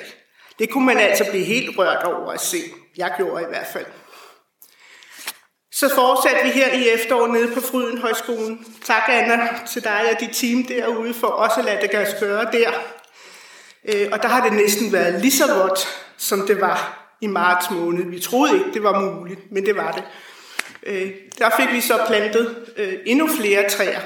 Det 0.60 0.70
kunne 0.70 0.86
man 0.86 0.98
altså 0.98 1.26
blive 1.30 1.44
helt 1.44 1.78
rørt 1.78 2.04
over 2.04 2.32
at 2.32 2.42
se. 2.42 2.58
Jeg 2.98 3.14
gjorde 3.18 3.44
i 3.44 3.48
hvert 3.50 3.68
fald. 3.74 3.86
Så 5.74 5.96
fortsatte 5.96 6.44
vi 6.44 6.50
her 6.50 6.74
i 6.74 6.90
efteråret 6.90 7.32
nede 7.32 7.54
på 7.54 7.62
Fryden 7.62 7.98
Højskolen. 7.98 8.66
Tak 8.86 9.04
Anna 9.10 9.50
til 9.68 9.84
dig 9.84 10.02
og 10.14 10.20
dit 10.20 10.30
team 10.34 10.64
derude 10.64 11.14
for 11.14 11.28
også 11.28 11.60
at 11.60 11.66
lade 11.66 11.82
det 11.82 11.92
gøre 11.92 12.06
gøre 12.20 12.46
der. 12.52 12.70
Øh, 13.86 14.08
og 14.12 14.22
der 14.24 14.28
har 14.28 14.50
det 14.50 14.54
næsten 14.54 14.94
været 14.94 15.22
lige 15.22 15.32
så 15.32 15.54
vådt, 15.54 15.88
som 16.18 16.48
det 16.48 16.62
var 16.62 17.08
i 17.22 17.28
marts 17.28 17.70
måned. 17.70 18.04
Vi 18.06 18.20
troede 18.20 18.54
ikke, 18.54 18.74
det 18.74 18.84
var 18.84 19.00
muligt, 19.00 19.52
men 19.52 19.66
det 19.66 19.76
var 19.76 19.92
det. 19.92 20.04
Øh, 20.84 21.12
der 21.40 21.50
fik 21.60 21.72
vi 21.72 21.82
så 21.82 22.04
plantet 22.08 22.56
øh, 22.78 22.94
endnu 23.06 23.28
flere 23.28 23.70
træer. 23.70 24.00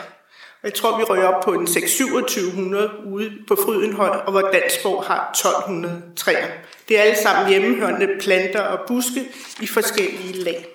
Og 0.64 0.70
jeg 0.70 0.74
tror, 0.74 0.98
vi 0.98 1.04
rører 1.04 1.28
op 1.28 1.44
på 1.44 1.54
en 1.54 1.68
6-2700 1.68 3.08
ude 3.08 3.32
på 3.48 3.56
Frydenhøj, 3.66 4.10
og 4.10 4.32
hvor 4.32 4.42
Dansborg 4.42 5.04
har 5.04 5.30
1200 5.30 6.02
træer. 6.16 6.48
Det 6.90 7.00
er 7.00 7.02
alle 7.02 7.18
sammen 7.18 7.50
hjemmehørende 7.50 8.10
planter 8.22 8.62
og 8.62 8.88
buske 8.88 9.28
i 9.62 9.68
forskellige 9.68 10.34
lag. 10.34 10.75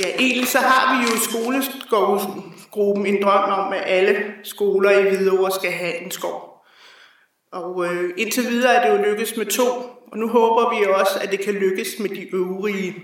Ja, 0.00 0.06
egentlig 0.18 0.48
så 0.48 0.58
har 0.58 0.96
vi 0.96 1.08
jo 1.08 1.14
i 1.14 1.18
skoleskovsgruppen 1.18 3.06
en 3.06 3.22
drøm 3.22 3.50
om, 3.50 3.72
at 3.72 3.82
alle 3.86 4.24
skoler 4.42 4.90
i 4.90 5.02
Hvidovre 5.02 5.50
skal 5.50 5.72
have 5.72 6.04
en 6.04 6.10
skov. 6.10 6.50
Og 7.52 7.86
øh, 7.86 8.10
indtil 8.16 8.48
videre 8.48 8.74
er 8.74 8.82
det 8.82 8.98
jo 8.98 9.10
lykkes 9.10 9.36
med 9.36 9.46
to, 9.46 9.68
og 10.12 10.18
nu 10.18 10.28
håber 10.28 10.78
vi 10.78 10.84
også, 10.84 11.18
at 11.22 11.30
det 11.30 11.40
kan 11.40 11.54
lykkes 11.54 11.88
med 11.98 12.08
de 12.08 12.34
øvrige. 12.34 12.94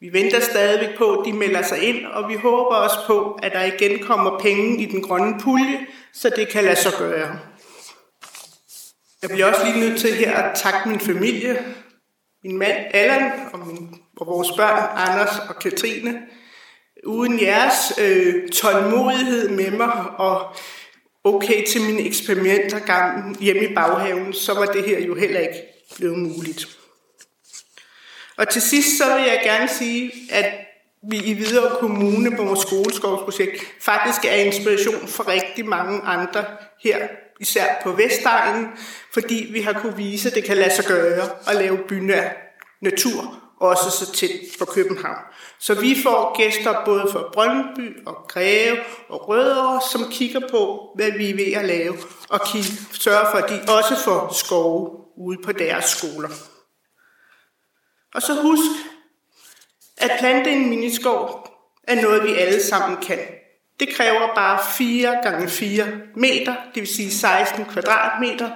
Vi 0.00 0.12
venter 0.12 0.40
stadigvæk 0.40 0.98
på, 0.98 1.16
at 1.16 1.26
de 1.26 1.32
melder 1.32 1.62
sig 1.62 1.82
ind, 1.82 2.06
og 2.06 2.28
vi 2.28 2.34
håber 2.34 2.76
også 2.76 2.96
på, 3.06 3.38
at 3.42 3.52
der 3.52 3.64
igen 3.64 3.98
kommer 3.98 4.38
penge 4.38 4.82
i 4.82 4.86
den 4.86 5.02
grønne 5.02 5.40
pulje, 5.40 5.86
så 6.12 6.30
det 6.36 6.48
kan 6.48 6.64
lade 6.64 6.76
sig 6.76 6.92
gøre. 6.98 7.38
Jeg 9.22 9.30
bliver 9.30 9.46
også 9.46 9.64
lige 9.64 9.80
nødt 9.80 10.00
til 10.00 10.14
her 10.14 10.36
at 10.36 10.56
takke 10.56 10.88
min 10.88 11.00
familie, 11.00 11.64
min 12.44 12.58
mand 12.58 12.76
Allan 12.94 13.32
og, 13.52 13.66
min, 13.66 14.00
og 14.16 14.26
vores 14.26 14.48
børn 14.56 15.08
Anders 15.08 15.38
og 15.48 15.58
Katrine. 15.58 16.22
Uden 17.04 17.40
jeres 17.40 17.92
øh, 18.00 18.48
tålmodighed 18.48 19.48
med 19.48 19.70
mig 19.70 19.92
og 20.18 20.56
okay 21.24 21.66
til 21.66 21.80
mine 21.80 22.02
eksperimenter 22.02 22.78
gang 22.78 23.36
hjemme 23.40 23.64
i 23.64 23.74
baghaven, 23.74 24.32
så 24.32 24.54
var 24.54 24.64
det 24.64 24.84
her 24.84 25.00
jo 25.00 25.14
heller 25.14 25.40
ikke 25.40 25.62
blevet 25.96 26.18
muligt. 26.18 26.66
Og 28.36 28.48
til 28.48 28.62
sidst 28.62 28.98
så 28.98 29.04
vil 29.16 29.24
jeg 29.24 29.40
gerne 29.44 29.68
sige, 29.68 30.12
at 30.30 30.52
vi 31.10 31.16
i 31.16 31.32
Hvidovre 31.32 31.76
Kommune 31.80 32.36
på 32.36 32.44
vores 32.44 32.60
skoleskovsprojekt 32.60 33.62
faktisk 33.80 34.24
er 34.24 34.34
inspiration 34.34 35.08
for 35.08 35.28
rigtig 35.28 35.66
mange 35.66 36.00
andre 36.00 36.44
her, 36.82 37.08
især 37.40 37.80
på 37.82 37.92
Vestegnen, 37.92 38.68
fordi 39.12 39.48
vi 39.52 39.60
har 39.60 39.72
kunne 39.72 39.96
vise, 39.96 40.28
at 40.28 40.34
det 40.34 40.44
kan 40.44 40.56
lade 40.56 40.74
sig 40.74 40.84
gøre 40.84 41.28
at 41.48 41.56
lave 41.56 41.78
bynær 41.88 42.30
natur, 42.80 43.45
også 43.60 43.90
så 43.90 44.12
tæt 44.12 44.30
på 44.58 44.64
København. 44.64 45.22
Så 45.58 45.74
vi 45.74 45.96
får 46.02 46.36
gæster 46.36 46.84
både 46.84 47.08
fra 47.12 47.30
Brøndby 47.32 48.06
og 48.06 48.16
Greve 48.28 48.78
og 49.08 49.28
Rødovre, 49.28 49.80
som 49.92 50.10
kigger 50.10 50.40
på, 50.50 50.90
hvad 50.94 51.10
vi 51.12 51.30
er 51.30 51.36
ved 51.36 51.52
at 51.52 51.64
lave, 51.64 51.96
og 52.28 52.40
sørger 52.92 53.30
for, 53.30 53.38
at 53.38 53.50
de 53.50 53.72
også 53.72 54.04
får 54.04 54.32
skove 54.32 54.90
ude 55.16 55.38
på 55.44 55.52
deres 55.52 55.84
skoler. 55.84 56.28
Og 58.14 58.22
så 58.22 58.42
husk, 58.42 58.70
at 59.96 60.10
plante 60.18 60.50
en 60.50 60.70
miniskov 60.70 61.48
er 61.82 62.02
noget, 62.02 62.22
vi 62.22 62.34
alle 62.34 62.62
sammen 62.62 63.02
kan. 63.02 63.18
Det 63.80 63.88
kræver 63.94 64.34
bare 64.34 64.58
4 64.76 65.18
gange 65.22 65.48
4 65.48 65.86
meter, 66.16 66.54
det 66.74 66.80
vil 66.80 66.94
sige 66.94 67.10
16 67.10 67.64
kvadratmeter, 67.64 68.50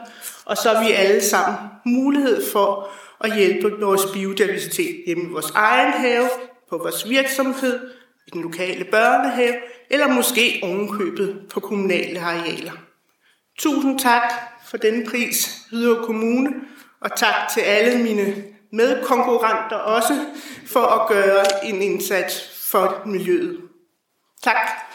og 0.45 0.57
så 0.57 0.73
har 0.73 0.85
vi 0.85 0.93
alle 0.93 1.25
sammen 1.25 1.59
mulighed 1.87 2.53
for 2.53 2.91
og 3.21 3.37
hjælpe 3.37 3.81
vores 3.81 4.03
biodiversitet 4.13 5.03
hjemme 5.07 5.25
i 5.25 5.33
vores 5.33 5.51
egen 5.51 5.93
have, 5.93 6.31
på 6.71 6.79
vores 6.79 7.09
virksomhed, 7.09 7.91
i 8.27 8.31
den 8.31 8.43
lokale 8.43 8.85
børnehave, 8.85 9.55
eller 9.91 10.09
måske 10.09 10.61
ovenkøbet 10.63 11.43
på 11.51 11.61
kommunale 11.61 12.21
arealer. 12.21 12.73
Tusind 13.59 13.99
tak 13.99 14.33
for 14.67 14.77
denne 14.77 15.07
pris, 15.07 15.59
Hvidovre 15.71 16.07
Kommune, 16.07 16.51
og 17.01 17.17
tak 17.17 17.49
til 17.55 17.61
alle 17.61 18.03
mine 18.03 18.45
medkonkurrenter 18.73 19.77
også 19.77 20.13
for 20.67 20.81
at 20.81 21.09
gøre 21.09 21.65
en 21.65 21.83
indsats 21.83 22.69
for 22.71 23.03
miljøet. 23.07 23.61
Tak. 24.43 24.90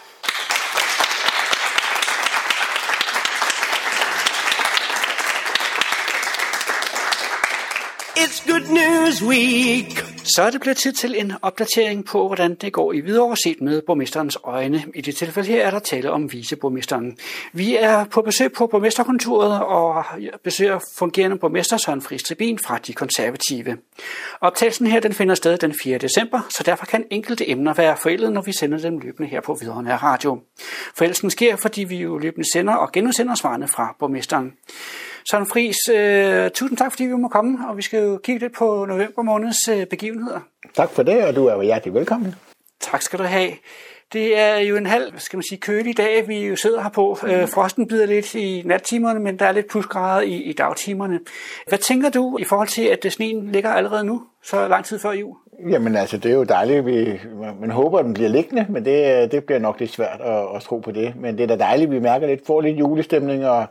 It's 8.18 8.52
Good 8.52 8.68
News 8.70 9.24
Week. 9.24 10.06
Så 10.24 10.44
er 10.44 10.50
det 10.50 10.62
blevet 10.62 10.78
tid 10.78 10.94
til 10.94 11.20
en 11.20 11.34
opdatering 11.42 12.06
på, 12.06 12.28
hvordan 12.28 12.56
det 12.56 12.74
går 12.74 12.94
i 12.94 13.00
Hvidovre 13.00 13.38
set 13.38 13.62
med 13.62 13.82
borgmesterens 13.82 14.38
øjne. 14.44 14.84
I 14.96 15.02
det 15.02 15.16
tilfælde 15.16 15.50
her 15.50 15.66
er 15.66 15.72
der 15.72 15.80
tale 15.80 16.12
om 16.12 16.32
viceborgmesteren. 16.34 17.18
Vi 17.54 17.76
er 17.76 18.06
på 18.06 18.22
besøg 18.22 18.54
på 18.54 18.68
borgmesterkontoret 18.68 19.62
og 19.64 20.04
besøger 20.44 20.80
fungerende 20.98 21.38
borgmester 21.38 21.78
Søren 21.78 22.02
Friis 22.02 22.24
Tribin 22.24 22.60
fra 22.60 22.78
De 22.78 22.94
Konservative. 22.94 23.78
Optagelsen 24.42 24.88
her 24.88 25.00
den 25.00 25.14
finder 25.14 25.36
sted 25.36 25.58
den 25.58 25.76
4. 25.84 25.98
december, 25.98 26.42
så 26.50 26.64
derfor 26.64 26.86
kan 26.86 27.06
enkelte 27.12 27.50
emner 27.50 27.74
være 27.74 27.98
forældet, 27.98 28.32
når 28.32 28.42
vi 28.42 28.52
sender 28.54 28.78
dem 28.78 28.98
løbende 28.98 29.30
her 29.30 29.42
på 29.42 29.56
Hvidovre 29.56 29.96
Radio. 29.96 30.42
Forældelsen 30.98 31.30
sker, 31.30 31.56
fordi 31.56 31.84
vi 31.84 31.98
jo 31.98 32.18
løbende 32.18 32.52
sender 32.54 32.74
og 32.74 32.92
genudsender 32.92 33.36
svarene 33.36 33.68
fra 33.68 33.96
borgmesteren. 34.00 34.54
Søren 35.32 35.46
Friis, 35.46 35.90
øh, 35.90 36.50
tusind 36.52 36.78
tak, 36.78 36.92
fordi 36.92 37.04
vi 37.04 37.14
må 37.14 37.28
komme, 37.28 37.70
og 37.70 37.78
vi 37.78 37.82
skal 37.82 38.04
jo 38.04 38.18
kigge 38.24 38.42
lidt 38.42 38.54
på 38.54 38.86
november 38.86 39.22
måneds 39.22 39.68
øh, 39.68 39.86
begivenheder. 39.86 40.40
Tak 40.76 40.90
for 40.90 41.04
det, 41.04 41.24
og 41.24 41.36
du 41.36 41.46
er 41.46 41.64
hjertelig 41.64 41.94
velkommen. 41.94 42.36
Tak 42.82 43.02
skal 43.02 43.20
du 43.20 43.24
have. 43.24 43.52
Det 44.14 44.40
er 44.40 44.58
jo 44.58 44.76
en 44.76 44.86
halv, 44.86 45.14
skal 45.18 45.38
man 45.38 45.44
sige, 45.50 45.60
kølig 45.60 45.98
dag, 45.98 46.28
vi 46.28 46.48
jo 46.48 46.56
sidder 46.56 46.82
her 46.82 46.90
på. 46.90 47.18
Øh, 47.28 47.48
frosten 47.48 47.88
bider 47.88 48.06
lidt 48.06 48.36
i 48.36 48.62
nattimerne, 48.66 49.20
men 49.20 49.40
der 49.40 49.46
er 49.46 49.52
lidt 49.52 49.70
plusgrader 49.70 50.22
i, 50.22 50.34
i 50.34 50.54
dagtimerne. 50.54 51.20
Hvad 51.68 51.78
tænker 51.78 52.10
du 52.10 52.38
i 52.38 52.44
forhold 52.44 52.68
til, 52.68 52.84
at 52.84 53.14
sneen 53.14 53.52
ligger 53.52 53.70
allerede 53.70 54.04
nu, 54.04 54.24
så 54.44 54.68
lang 54.68 54.86
tid 54.86 55.00
før 55.00 55.12
jul? 55.12 55.36
Jamen 55.70 55.96
altså, 55.96 56.18
det 56.18 56.32
er 56.32 56.36
jo 56.36 56.44
dejligt. 56.44 56.86
Vi, 56.86 57.20
man 57.62 57.72
håber, 57.72 58.00
at 58.00 58.06
den 58.06 58.14
bliver 58.14 58.30
liggende, 58.30 58.66
men 58.70 58.86
det, 58.86 59.32
det 59.32 59.44
bliver 59.44 59.60
nok 59.60 59.80
lidt 59.80 59.92
svært 59.92 60.22
at, 60.22 60.56
at 60.56 60.62
tro 60.62 60.80
på 60.80 60.92
det. 60.92 61.14
Men 61.16 61.38
det 61.38 61.44
er 61.44 61.48
da 61.48 61.58
dejligt, 61.58 61.88
at 61.88 61.96
vi 61.96 62.00
mærker 62.00 62.28
lidt, 62.28 62.46
får 62.46 62.62
lidt 62.62 62.80
julestemning, 62.80 63.46
og, 63.46 63.66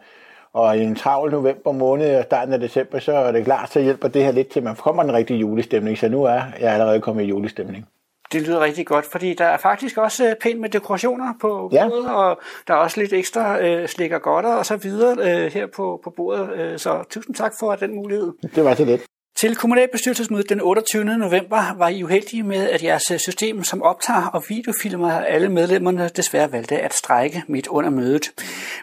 og 0.55 0.79
i 0.79 0.83
en 0.83 0.95
travl 0.97 1.31
november 1.31 1.73
måned 1.73 2.17
og 2.17 2.25
starten 2.25 2.55
af 2.55 2.61
december, 2.61 2.99
så 2.99 3.13
er 3.13 3.33
det 3.33 3.45
klart, 3.45 3.73
så 3.73 3.81
hjælper 3.81 4.09
det 4.09 4.25
her 4.25 4.33
lidt 4.33 4.49
til, 4.49 4.61
at 4.61 4.65
man 4.65 4.77
kommer 4.77 5.03
en 5.03 5.13
rigtig 5.13 5.41
julestemning. 5.41 5.99
Så 5.99 6.09
nu 6.09 6.25
er 6.25 6.41
jeg 6.61 6.73
allerede 6.73 7.01
kommet 7.01 7.23
i 7.23 7.27
julestemning. 7.27 7.87
Det 8.33 8.43
lyder 8.43 8.61
rigtig 8.61 8.87
godt, 8.87 9.05
fordi 9.05 9.35
der 9.35 9.45
er 9.45 9.57
faktisk 9.57 9.99
også 9.99 10.29
øh, 10.29 10.35
pænt 10.43 10.61
med 10.61 10.69
dekorationer 10.69 11.33
på 11.41 11.69
Ja. 11.73 11.89
bordet, 11.89 12.11
og 12.15 12.41
der 12.69 12.75
er 12.75 12.79
også 12.79 13.01
lidt 13.01 13.13
ekstra 13.13 13.61
øh, 13.61 13.89
slik 13.89 14.13
og 14.13 14.23
godter 14.23 14.55
og 14.55 14.67
så 14.67 14.77
videre 14.77 15.17
øh, 15.45 15.53
her 15.53 15.67
på, 15.77 16.01
på 16.05 16.11
bordet. 16.11 16.51
Øh, 16.53 16.79
så 16.79 17.05
tusind 17.11 17.35
tak 17.37 17.53
for 17.61 17.75
den 17.75 17.95
mulighed. 17.95 18.33
Det 18.55 18.65
var 18.65 18.75
så 18.75 18.85
lidt. 18.85 19.03
Til 19.37 19.57
kommunalbestyrelsesmødet 19.57 20.49
den 20.49 20.61
28. 20.61 21.05
november 21.05 21.77
var 21.79 21.89
I 21.89 22.03
uheldige 22.03 22.43
med, 22.43 22.71
at 22.71 22.83
jeres 22.83 23.11
øh, 23.11 23.19
system, 23.19 23.65
som 23.65 23.83
optager 23.83 24.27
og 24.27 24.43
videofilmer 24.49 25.11
alle 25.11 25.49
medlemmerne, 25.49 26.09
desværre 26.09 26.53
valgte 26.53 26.79
at 26.79 26.95
strække 26.95 27.43
midt 27.49 27.67
under 27.67 27.91
mødet. 27.91 28.33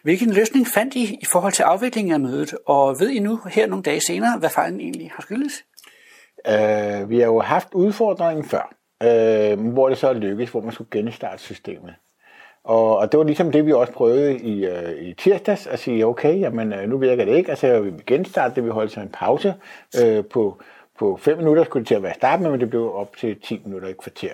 Hvilken 0.03 0.33
løsning 0.33 0.67
fandt 0.67 0.95
I 0.95 1.17
i 1.21 1.25
forhold 1.25 1.53
til 1.53 1.63
afviklingen 1.63 2.13
af 2.13 2.19
mødet, 2.19 2.53
og 2.67 2.99
ved 2.99 3.09
I 3.09 3.19
nu 3.19 3.39
her 3.49 3.67
nogle 3.67 3.83
dage 3.83 4.01
senere, 4.01 4.39
hvad 4.39 4.49
fejlen 4.49 4.79
egentlig 4.79 5.11
har 5.15 5.21
skyldes? 5.21 5.63
Uh, 6.47 7.09
vi 7.09 7.19
har 7.19 7.25
jo 7.25 7.39
haft 7.39 7.67
udfordringen 7.73 8.45
før, 8.45 8.75
uh, 9.03 9.73
hvor 9.73 9.89
det 9.89 9.97
så 9.97 10.13
lykkedes, 10.13 10.49
hvor 10.49 10.61
man 10.61 10.71
skulle 10.71 10.89
genstarte 10.91 11.41
systemet. 11.43 11.93
Og, 12.63 12.97
og 12.97 13.11
det 13.11 13.17
var 13.17 13.23
ligesom 13.23 13.51
det, 13.51 13.65
vi 13.65 13.73
også 13.73 13.93
prøvede 13.93 14.37
i, 14.37 14.65
øh, 14.65 15.01
i 15.01 15.13
tirsdags, 15.13 15.67
at 15.67 15.79
sige, 15.79 16.05
okay, 16.05 16.39
jamen, 16.39 16.73
øh, 16.73 16.89
nu 16.89 16.97
virker 16.97 17.25
det 17.25 17.35
ikke, 17.35 17.49
altså 17.49 17.79
vi 17.79 17.89
vil 17.89 18.05
genstarte 18.05 18.55
det, 18.55 18.65
vi 18.65 18.69
holdt 18.69 18.91
så 18.91 18.99
en 18.99 19.09
pause 19.13 19.53
øh, 20.03 20.25
på, 20.25 20.61
på 20.99 21.17
5 21.21 21.37
minutter, 21.37 21.63
skulle 21.63 21.81
det 21.81 21.87
til 21.87 21.95
at 21.95 22.03
være 22.03 22.13
start 22.13 22.41
med, 22.41 22.51
men 22.51 22.59
det 22.59 22.69
blev 22.69 22.93
op 22.95 23.17
til 23.17 23.39
10 23.41 23.61
minutter 23.65 23.87
i 23.87 23.93
kvarter. 23.93 24.33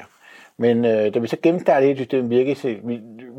Men 0.57 0.85
øh, 0.85 1.13
da 1.13 1.19
vi 1.19 1.27
så 1.27 1.37
genstartede 1.43 1.87
hele 1.87 1.99
systemet, 1.99 2.29
virkede, 2.29 2.79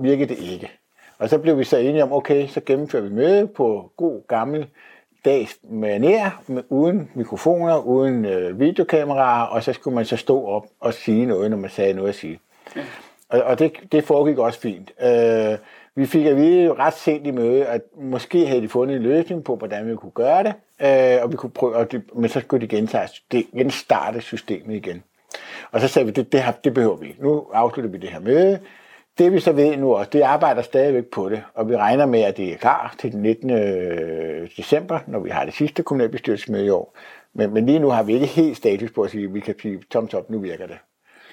virkede 0.00 0.34
det 0.34 0.38
ikke. 0.38 0.70
Og 1.18 1.28
så 1.28 1.38
blev 1.38 1.58
vi 1.58 1.64
så 1.64 1.76
enige 1.76 2.02
om, 2.02 2.12
okay, 2.12 2.46
så 2.46 2.60
gennemfører 2.66 3.02
vi 3.02 3.08
møde 3.08 3.46
på 3.46 3.92
god 3.96 4.22
gammel 4.28 4.66
dags 5.24 5.58
manér, 5.64 6.30
med, 6.46 6.62
uden 6.68 7.10
mikrofoner, 7.14 7.78
uden 7.78 8.24
øh, 8.24 8.60
videokameraer, 8.60 9.46
og 9.46 9.62
så 9.62 9.72
skulle 9.72 9.94
man 9.94 10.04
så 10.04 10.16
stå 10.16 10.46
op 10.46 10.66
og 10.80 10.94
sige 10.94 11.26
noget, 11.26 11.50
når 11.50 11.56
man 11.56 11.70
sagde 11.70 11.94
noget 11.94 12.08
at 12.08 12.14
sige. 12.14 12.40
Og, 13.28 13.42
og 13.42 13.58
det, 13.58 13.72
det 13.92 14.04
foregik 14.04 14.38
også 14.38 14.60
fint. 14.60 14.92
Øh, 15.02 15.58
vi 15.94 16.06
fik 16.06 16.26
at 16.26 16.36
vide 16.36 16.64
jo 16.64 16.74
ret 16.78 16.94
sent 16.94 17.26
i 17.26 17.30
møde, 17.30 17.66
at 17.66 17.80
måske 17.96 18.46
havde 18.46 18.60
de 18.60 18.68
fundet 18.68 18.96
en 18.96 19.02
løsning 19.02 19.44
på, 19.44 19.56
hvordan 19.56 19.88
vi 19.90 19.96
kunne 19.96 20.12
gøre 20.12 20.42
det, 20.42 20.54
øh, 20.82 21.22
og 21.22 21.32
vi 21.32 21.36
kunne 21.36 21.50
prøve, 21.50 21.76
og 21.76 21.92
de, 21.92 22.02
men 22.14 22.28
så 22.28 22.40
skulle 22.40 22.66
de 22.66 22.76
genstarte, 22.76 23.12
det, 23.32 23.46
genstarte 23.56 24.20
systemet 24.20 24.74
igen. 24.74 25.02
Og 25.72 25.80
så 25.80 25.88
sagde 25.88 26.06
vi, 26.06 26.12
det, 26.12 26.32
det, 26.32 26.42
her, 26.42 26.52
det 26.52 26.74
behøver 26.74 26.96
vi 26.96 27.06
ikke. 27.06 27.22
Nu 27.22 27.46
afslutter 27.52 27.90
vi 27.90 27.98
det 27.98 28.10
her 28.10 28.20
møde. 28.20 28.58
Det 29.18 29.32
vi 29.32 29.40
så 29.40 29.52
ved 29.52 29.76
nu 29.76 29.94
også, 29.94 30.10
det 30.12 30.22
arbejder 30.22 30.62
stadigvæk 30.62 31.04
på 31.04 31.28
det, 31.28 31.42
og 31.54 31.68
vi 31.68 31.76
regner 31.76 32.06
med, 32.06 32.20
at 32.20 32.36
det 32.36 32.52
er 32.52 32.56
klar 32.56 32.94
til 32.98 33.12
den 33.12 33.22
19. 33.22 33.50
Øh, 33.50 34.48
december, 34.56 34.98
når 35.06 35.20
vi 35.20 35.30
har 35.30 35.44
det 35.44 35.54
sidste 35.54 35.82
kommunalbestyrelsesmøde 35.82 36.66
i 36.66 36.70
år. 36.70 36.96
Men, 37.34 37.54
men 37.54 37.66
lige 37.66 37.78
nu 37.78 37.88
har 37.88 38.02
vi 38.02 38.14
ikke 38.14 38.26
helt 38.26 38.56
status 38.56 38.90
på 38.90 39.02
at 39.02 39.10
sige, 39.10 39.24
at 39.24 39.34
vi 39.34 39.40
kan 39.40 39.54
sige, 39.62 39.80
thumbs 39.90 40.14
up, 40.14 40.30
nu 40.30 40.38
virker 40.38 40.66
det. 40.66 40.78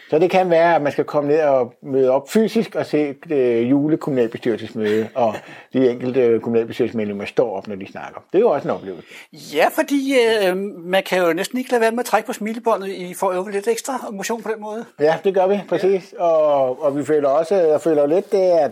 Så 0.09 0.19
det 0.19 0.29
kan 0.29 0.49
være, 0.49 0.75
at 0.75 0.81
man 0.81 0.91
skal 0.91 1.03
komme 1.03 1.29
ned 1.29 1.41
og 1.41 1.73
møde 1.81 2.11
op 2.11 2.29
fysisk 2.29 2.75
og 2.75 2.85
se 2.85 3.13
det 3.29 3.61
julekommunalbestyrelsesmøde, 3.61 5.09
og 5.15 5.35
de 5.73 5.89
enkelte 5.89 6.39
kommunalbestyrelsesmedlemmer 6.43 7.25
står 7.25 7.57
op, 7.57 7.67
når 7.67 7.75
de 7.75 7.87
snakker. 7.91 8.23
Det 8.31 8.37
er 8.37 8.41
jo 8.41 8.49
også 8.49 8.67
en 8.67 8.73
oplevelse. 8.75 9.07
Ja, 9.33 9.67
fordi 9.73 10.15
øh, 10.47 10.57
man 10.85 11.03
kan 11.03 11.21
jo 11.21 11.33
næsten 11.33 11.57
ikke 11.57 11.71
lade 11.71 11.81
være 11.81 11.91
med 11.91 11.99
at 11.99 12.05
trække 12.05 12.27
på 12.27 12.33
smilebåndet 12.33 12.87
i 12.87 13.13
for 13.13 13.29
at 13.29 13.35
øve 13.35 13.51
lidt 13.51 13.67
ekstra 13.67 14.09
motion 14.11 14.41
på 14.41 14.49
den 14.49 14.61
måde. 14.61 14.85
Ja, 14.99 15.17
det 15.23 15.33
gør 15.33 15.47
vi, 15.47 15.61
præcis. 15.69 16.13
Og, 16.17 16.83
og 16.83 16.97
vi 16.97 17.05
føler 17.05 17.29
også, 17.29 17.55
jeg 17.55 17.81
føler 17.81 18.05
lidt 18.05 18.31
det, 18.31 18.37
at 18.37 18.71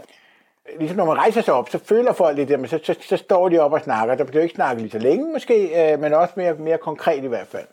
ligesom 0.80 0.98
når 0.98 1.06
man 1.06 1.18
rejser 1.18 1.42
sig 1.42 1.54
op, 1.54 1.70
så 1.70 1.80
føler 1.86 2.14
folk 2.14 2.38
lidt, 2.38 2.52
at 2.52 2.70
så, 2.70 2.80
så, 2.84 2.96
så 3.02 3.18
står 3.18 3.50
de 3.50 3.60
op 3.60 3.74
og 3.74 3.82
snakker. 3.82 4.16
Der 4.16 4.24
bliver 4.24 4.44
ikke 4.44 4.56
snakket 4.56 4.82
lige 4.82 4.92
så 4.92 5.00
længe 5.00 5.34
måske, 5.34 5.92
øh, 5.94 6.00
men 6.00 6.14
også 6.14 6.34
mere, 6.38 6.54
mere 6.54 6.78
konkret 6.78 7.24
i 7.24 7.28
hvert 7.28 7.48
fald. 7.48 7.66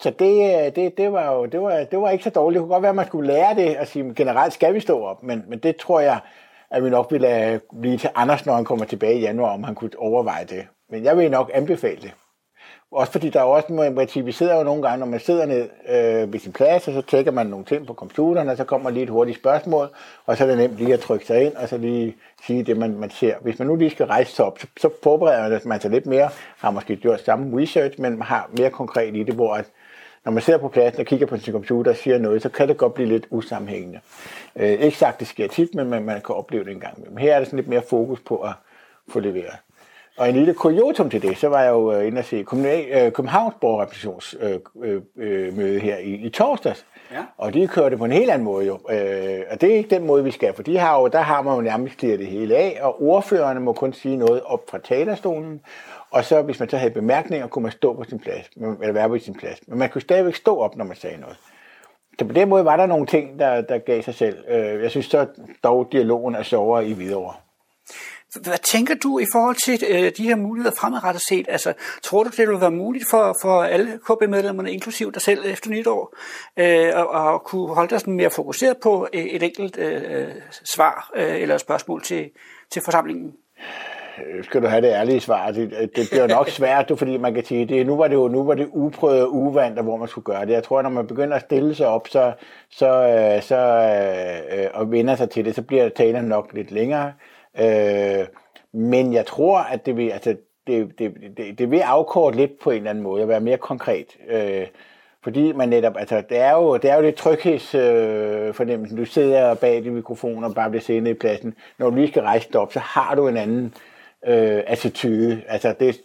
Så 0.00 0.10
det, 0.10 0.66
øh, 0.66 0.74
det, 0.76 0.98
det, 0.98 1.12
var 1.12 1.32
jo 1.32 1.46
det 1.46 1.60
var, 1.60 1.84
det 1.90 2.00
var 2.00 2.10
ikke 2.10 2.24
så 2.24 2.30
dårligt. 2.30 2.58
Det 2.58 2.62
kunne 2.62 2.74
godt 2.74 2.82
være, 2.82 2.90
at 2.90 2.96
man 2.96 3.06
skulle 3.06 3.32
lære 3.32 3.54
det 3.54 3.78
og 3.78 3.86
sige, 3.86 4.14
generelt 4.14 4.52
skal 4.52 4.74
vi 4.74 4.80
stå 4.80 5.04
op, 5.04 5.22
men, 5.22 5.44
men 5.48 5.58
det 5.58 5.76
tror 5.76 6.00
jeg, 6.00 6.18
at 6.70 6.84
vi 6.84 6.90
nok 6.90 7.12
ville 7.12 7.52
øh, 7.52 7.60
blive 7.80 7.96
til 7.96 8.10
Anders, 8.14 8.46
når 8.46 8.54
han 8.54 8.64
kommer 8.64 8.84
tilbage 8.84 9.18
i 9.18 9.20
januar, 9.20 9.52
om 9.54 9.64
han 9.64 9.74
kunne 9.74 9.90
overveje 9.98 10.44
det. 10.44 10.66
Men 10.90 11.04
jeg 11.04 11.16
vil 11.16 11.30
nok 11.30 11.50
anbefale 11.54 12.00
det. 12.02 12.12
Også 12.92 13.12
fordi 13.12 13.30
der 13.30 13.40
er 13.40 13.44
også 13.44 13.72
man 13.72 13.94
princip, 13.94 14.26
vi 14.26 14.32
sidder 14.32 14.56
jo 14.56 14.62
nogle 14.62 14.82
gange, 14.82 14.98
når 14.98 15.06
man 15.06 15.20
sidder 15.20 15.46
ned 15.46 15.68
øh, 15.88 16.32
ved 16.32 16.40
sin 16.40 16.52
plads, 16.52 16.88
og 16.88 16.94
så 16.94 17.02
tjekker 17.02 17.32
man 17.32 17.46
nogle 17.46 17.64
ting 17.64 17.86
på 17.86 17.94
computeren, 17.94 18.48
og 18.48 18.56
så 18.56 18.64
kommer 18.64 18.90
lige 18.90 19.02
et 19.02 19.10
hurtigt 19.10 19.38
spørgsmål, 19.38 19.88
og 20.26 20.36
så 20.36 20.44
er 20.44 20.48
det 20.48 20.58
nemt 20.58 20.76
lige 20.76 20.94
at 20.94 21.00
trykke 21.00 21.26
sig 21.26 21.42
ind, 21.44 21.54
og 21.54 21.68
så 21.68 21.78
lige 21.78 22.16
sige 22.46 22.62
det, 22.62 22.76
man, 22.76 22.98
man 22.98 23.10
ser. 23.10 23.34
Hvis 23.40 23.58
man 23.58 23.68
nu 23.68 23.76
lige 23.76 23.90
skal 23.90 24.06
rejse 24.06 24.32
sig 24.32 24.44
op, 24.44 24.58
så, 24.58 24.66
så 24.80 24.90
forbereder 25.02 25.60
man 25.64 25.80
sig 25.80 25.90
lidt 25.90 26.06
mere, 26.06 26.28
har 26.58 26.70
måske 26.70 26.96
gjort 26.96 27.24
samme 27.24 27.60
research, 27.60 28.00
men 28.00 28.22
har 28.22 28.50
mere 28.58 28.70
konkret 28.70 29.16
i 29.16 29.22
det, 29.22 29.34
hvor 29.34 29.54
at, 29.54 29.64
når 30.24 30.32
man 30.32 30.42
sidder 30.42 30.58
på 30.58 30.68
pladsen 30.68 31.00
og 31.00 31.06
kigger 31.06 31.26
på 31.26 31.38
sin 31.38 31.52
computer 31.52 31.90
og 31.90 31.96
siger 31.96 32.18
noget, 32.18 32.42
så 32.42 32.48
kan 32.48 32.68
det 32.68 32.76
godt 32.76 32.94
blive 32.94 33.08
lidt 33.08 33.26
usammenhængende. 33.30 34.00
Øh, 34.56 34.70
ikke 34.70 34.98
sagt, 34.98 35.20
det 35.20 35.28
sker 35.28 35.48
tit, 35.48 35.74
men 35.74 35.90
man, 35.90 36.04
man 36.04 36.20
kan 36.20 36.34
opleve 36.34 36.64
det 36.64 36.72
en 36.72 36.80
gang 36.80 36.98
imellem. 36.98 37.16
Her 37.16 37.34
er 37.34 37.38
det 37.38 37.46
sådan 37.46 37.56
lidt 37.56 37.68
mere 37.68 37.82
fokus 37.90 38.20
på 38.20 38.36
at 38.36 38.52
få 39.08 39.20
leveret. 39.20 39.56
Og 40.16 40.28
en 40.28 40.34
lille 40.34 40.54
kuriotum 40.54 41.10
til 41.10 41.22
det, 41.22 41.38
så 41.38 41.48
var 41.48 41.62
jeg 41.62 41.70
jo 41.70 41.92
øh, 41.92 42.06
inde 42.06 42.18
at 42.18 42.24
se 42.24 42.42
kommunal, 42.42 42.88
øh, 42.90 43.12
Københavns 43.12 43.54
borgerrepræsentationsmøde 43.60 45.02
øh, 45.16 45.82
her 45.82 45.96
i, 45.96 46.14
i 46.14 46.28
torsdags. 46.28 46.86
Ja. 47.12 47.24
Og 47.38 47.54
de 47.54 47.66
kører 47.66 47.88
det 47.88 47.98
på 47.98 48.04
en 48.04 48.12
helt 48.12 48.30
anden 48.30 48.44
måde 48.44 48.66
jo. 48.66 48.78
Øh, 48.90 49.40
og 49.50 49.60
det 49.60 49.72
er 49.72 49.76
ikke 49.76 49.90
den 49.90 50.06
måde, 50.06 50.24
vi 50.24 50.30
skal, 50.30 50.54
for 50.54 50.62
de 50.62 50.78
har 50.78 51.00
jo, 51.00 51.08
der 51.08 51.20
har 51.20 51.42
man 51.42 51.54
jo 51.54 51.60
nærmest 51.60 51.98
clearet 51.98 52.18
det 52.18 52.26
hele 52.26 52.56
af, 52.56 52.78
og 52.82 53.02
ordførerne 53.02 53.60
må 53.60 53.72
kun 53.72 53.92
sige 53.92 54.16
noget 54.16 54.42
op 54.42 54.70
fra 54.70 54.78
talerstolen. 54.78 55.60
Og 56.10 56.24
så, 56.24 56.42
hvis 56.42 56.60
man 56.60 56.68
så 56.68 56.76
havde 56.76 56.90
bemærkninger, 56.90 57.46
kunne 57.46 57.62
man 57.62 57.72
stå 57.72 57.94
på 57.94 58.04
sin 58.04 58.18
plads, 58.18 58.50
eller 58.56 58.92
være 58.92 59.08
på 59.08 59.18
sin 59.18 59.34
plads. 59.34 59.60
Men 59.66 59.78
man 59.78 59.90
kunne 59.90 60.00
stadigvæk 60.00 60.34
stå 60.34 60.58
op, 60.58 60.76
når 60.76 60.84
man 60.84 60.96
sagde 60.96 61.20
noget. 61.20 61.36
Så 62.18 62.24
på 62.24 62.32
den 62.32 62.48
måde 62.48 62.64
var 62.64 62.76
der 62.76 62.86
nogle 62.86 63.06
ting, 63.06 63.38
der, 63.38 63.60
der 63.60 63.78
gav 63.78 64.02
sig 64.02 64.14
selv. 64.14 64.38
Jeg 64.82 64.90
synes 64.90 65.06
så 65.06 65.26
dog, 65.64 65.88
dialogen 65.92 66.34
er 66.34 66.42
sjovere 66.42 66.86
i 66.86 66.92
videre. 66.92 67.34
Hvad 68.42 68.58
tænker 68.72 68.94
du 68.94 69.18
i 69.18 69.24
forhold 69.32 69.56
til 69.64 69.84
øh, 69.88 70.12
de 70.16 70.22
her 70.22 70.36
muligheder 70.36 70.76
fremadrettet 70.78 71.22
set? 71.28 71.46
Altså, 71.48 71.72
tror 72.02 72.24
du, 72.24 72.30
det 72.36 72.48
vil 72.48 72.60
være 72.60 72.70
muligt 72.70 73.04
for, 73.10 73.36
for 73.42 73.62
alle 73.62 73.98
KB-medlemmerne, 74.06 74.72
inklusiv 74.72 75.12
dig 75.12 75.22
selv 75.22 75.42
efter 75.46 75.70
nytår, 75.70 76.16
øh, 76.56 76.66
at, 76.66 77.34
at 77.34 77.42
kunne 77.44 77.74
holde 77.74 77.90
dig 77.90 78.00
sådan 78.00 78.14
mere 78.14 78.30
fokuseret 78.30 78.76
på 78.82 79.08
et 79.12 79.42
enkelt 79.42 79.78
øh, 79.78 80.28
svar 80.64 81.10
øh, 81.16 81.40
eller 81.42 81.58
spørgsmål 81.58 82.02
til, 82.02 82.30
til 82.70 82.82
forsamlingen? 82.84 83.32
Øh, 84.18 84.44
skal 84.44 84.62
du 84.62 84.66
have 84.66 84.82
det 84.82 84.88
ærlige 84.88 85.20
svar. 85.20 85.50
Det, 85.50 85.90
det 85.96 86.08
bliver 86.10 86.26
nok 86.26 86.48
svært, 86.58 86.88
du, 86.88 86.96
fordi 86.96 87.16
man 87.16 87.34
kan 87.34 87.44
sige, 87.44 87.66
det, 87.66 87.86
nu 87.86 87.96
var 87.96 88.08
det 88.08 88.14
jo 88.14 88.28
nu 88.28 88.44
var 88.44 88.54
det 88.54 88.68
uprøvet 88.72 89.26
uvant, 89.26 89.82
hvor 89.82 89.96
man 89.96 90.08
skulle 90.08 90.24
gøre 90.24 90.46
det. 90.46 90.52
Jeg 90.52 90.62
tror, 90.62 90.82
når 90.82 90.90
man 90.90 91.06
begynder 91.06 91.36
at 91.36 91.42
stille 91.42 91.74
sig 91.74 91.86
op, 91.86 92.08
så, 92.08 92.32
så, 92.70 92.88
øh, 92.88 93.42
så 93.42 93.56
øh, 94.52 94.66
og 94.74 94.90
vender 94.90 95.16
sig 95.16 95.30
til 95.30 95.44
det, 95.44 95.54
så 95.54 95.62
bliver 95.62 95.88
talen 95.88 96.24
nok 96.24 96.52
lidt 96.52 96.70
længere. 96.70 97.06
Øh, 97.06 97.33
Øh, 97.60 98.26
men 98.72 99.12
jeg 99.12 99.26
tror, 99.26 99.58
at 99.58 99.86
det 99.86 99.96
vil, 99.96 100.10
altså, 100.10 100.36
det, 100.66 100.98
det, 100.98 101.14
det, 101.36 101.58
det 101.58 101.70
vil 101.70 101.80
afkorte 101.80 102.36
lidt 102.36 102.58
på 102.58 102.70
en 102.70 102.76
eller 102.76 102.90
anden 102.90 103.04
måde, 103.04 103.22
at 103.22 103.28
være 103.28 103.40
mere 103.40 103.58
konkret. 103.58 104.06
Øh, 104.28 104.66
fordi 105.24 105.52
man 105.52 105.68
netop, 105.68 105.96
altså 105.96 106.22
det 106.28 106.38
er 106.38 106.52
jo, 106.52 106.76
det 106.76 106.90
er 106.90 106.96
jo 106.96 107.02
det 107.02 107.14
tryghedsfornemmelsen. 107.14 108.98
Øh, 108.98 109.04
du 109.04 109.10
sidder 109.10 109.54
bag 109.54 109.84
din 109.84 109.94
mikrofon 109.94 110.44
og 110.44 110.54
bare 110.54 110.70
bliver 110.70 110.82
siddende 110.82 111.10
i 111.10 111.14
pladsen. 111.14 111.54
Når 111.78 111.90
du 111.90 111.96
lige 111.96 112.08
skal 112.08 112.22
rejse 112.22 112.48
dig 112.52 112.60
op, 112.60 112.72
så 112.72 112.78
har 112.78 113.14
du 113.14 113.28
en 113.28 113.36
anden 113.36 113.74
øh, 114.26 114.62
attitude. 114.66 115.42
Altså 115.48 115.74
det, 115.80 116.00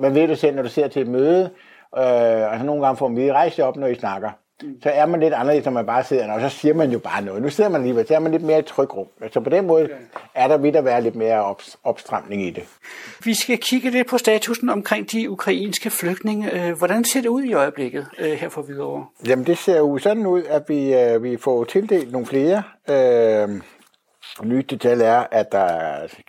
man 0.00 0.14
ved 0.14 0.28
det 0.28 0.38
selv, 0.38 0.56
når 0.56 0.62
du 0.62 0.68
ser 0.68 0.88
til 0.88 1.02
et 1.02 1.08
møde, 1.08 1.50
øh, 1.96 2.52
og 2.52 2.58
så 2.58 2.62
nogle 2.64 2.84
gange 2.84 2.96
får 2.96 3.08
man 3.08 3.18
lige 3.18 3.32
rejse 3.32 3.64
op, 3.64 3.76
når 3.76 3.86
I 3.86 3.94
snakker 3.94 4.30
så 4.82 4.90
er 4.90 5.06
man 5.06 5.20
lidt 5.20 5.34
anderledes, 5.34 5.64
når 5.64 5.72
man 5.72 5.86
bare 5.86 6.04
sidder, 6.04 6.32
og 6.32 6.40
så 6.40 6.48
siger 6.48 6.74
man 6.74 6.90
jo 6.90 6.98
bare 6.98 7.22
noget. 7.22 7.42
Nu 7.42 7.50
sidder 7.50 7.70
man 7.70 7.82
lige, 7.82 8.06
så 8.06 8.14
er 8.14 8.18
man 8.18 8.32
lidt 8.32 8.42
mere 8.42 8.58
i 8.58 8.62
trykrum. 8.62 9.06
Så 9.32 9.40
på 9.40 9.50
den 9.50 9.66
måde 9.66 9.88
er 10.34 10.48
der 10.48 10.58
vidt 10.58 10.76
at 10.76 10.84
være 10.84 11.02
lidt 11.02 11.14
mere 11.14 11.44
op, 11.44 11.62
opstramning 11.84 12.46
i 12.46 12.50
det. 12.50 12.62
Vi 13.24 13.34
skal 13.34 13.58
kigge 13.58 13.90
lidt 13.90 14.08
på 14.08 14.18
statusen 14.18 14.68
omkring 14.68 15.12
de 15.12 15.30
ukrainske 15.30 15.90
flygtninge. 15.90 16.68
Øh, 16.68 16.78
hvordan 16.78 17.04
ser 17.04 17.20
det 17.20 17.28
ud 17.28 17.42
i 17.42 17.52
øjeblikket 17.52 18.06
øh, 18.18 18.32
her 18.32 18.48
for 18.48 18.62
videre? 18.62 19.06
Jamen 19.26 19.46
det 19.46 19.58
ser 19.58 19.78
jo 19.78 19.98
sådan 19.98 20.26
ud, 20.26 20.42
at 20.42 20.62
vi, 20.68 20.94
øh, 20.94 21.22
vi 21.22 21.36
får 21.36 21.64
tildelt 21.64 22.12
nogle 22.12 22.26
flere. 22.26 22.62
Øh, 22.90 23.48
Nyt 24.42 24.70
detalje 24.70 25.04
er, 25.04 25.26
at 25.30 25.52
der 25.52 25.64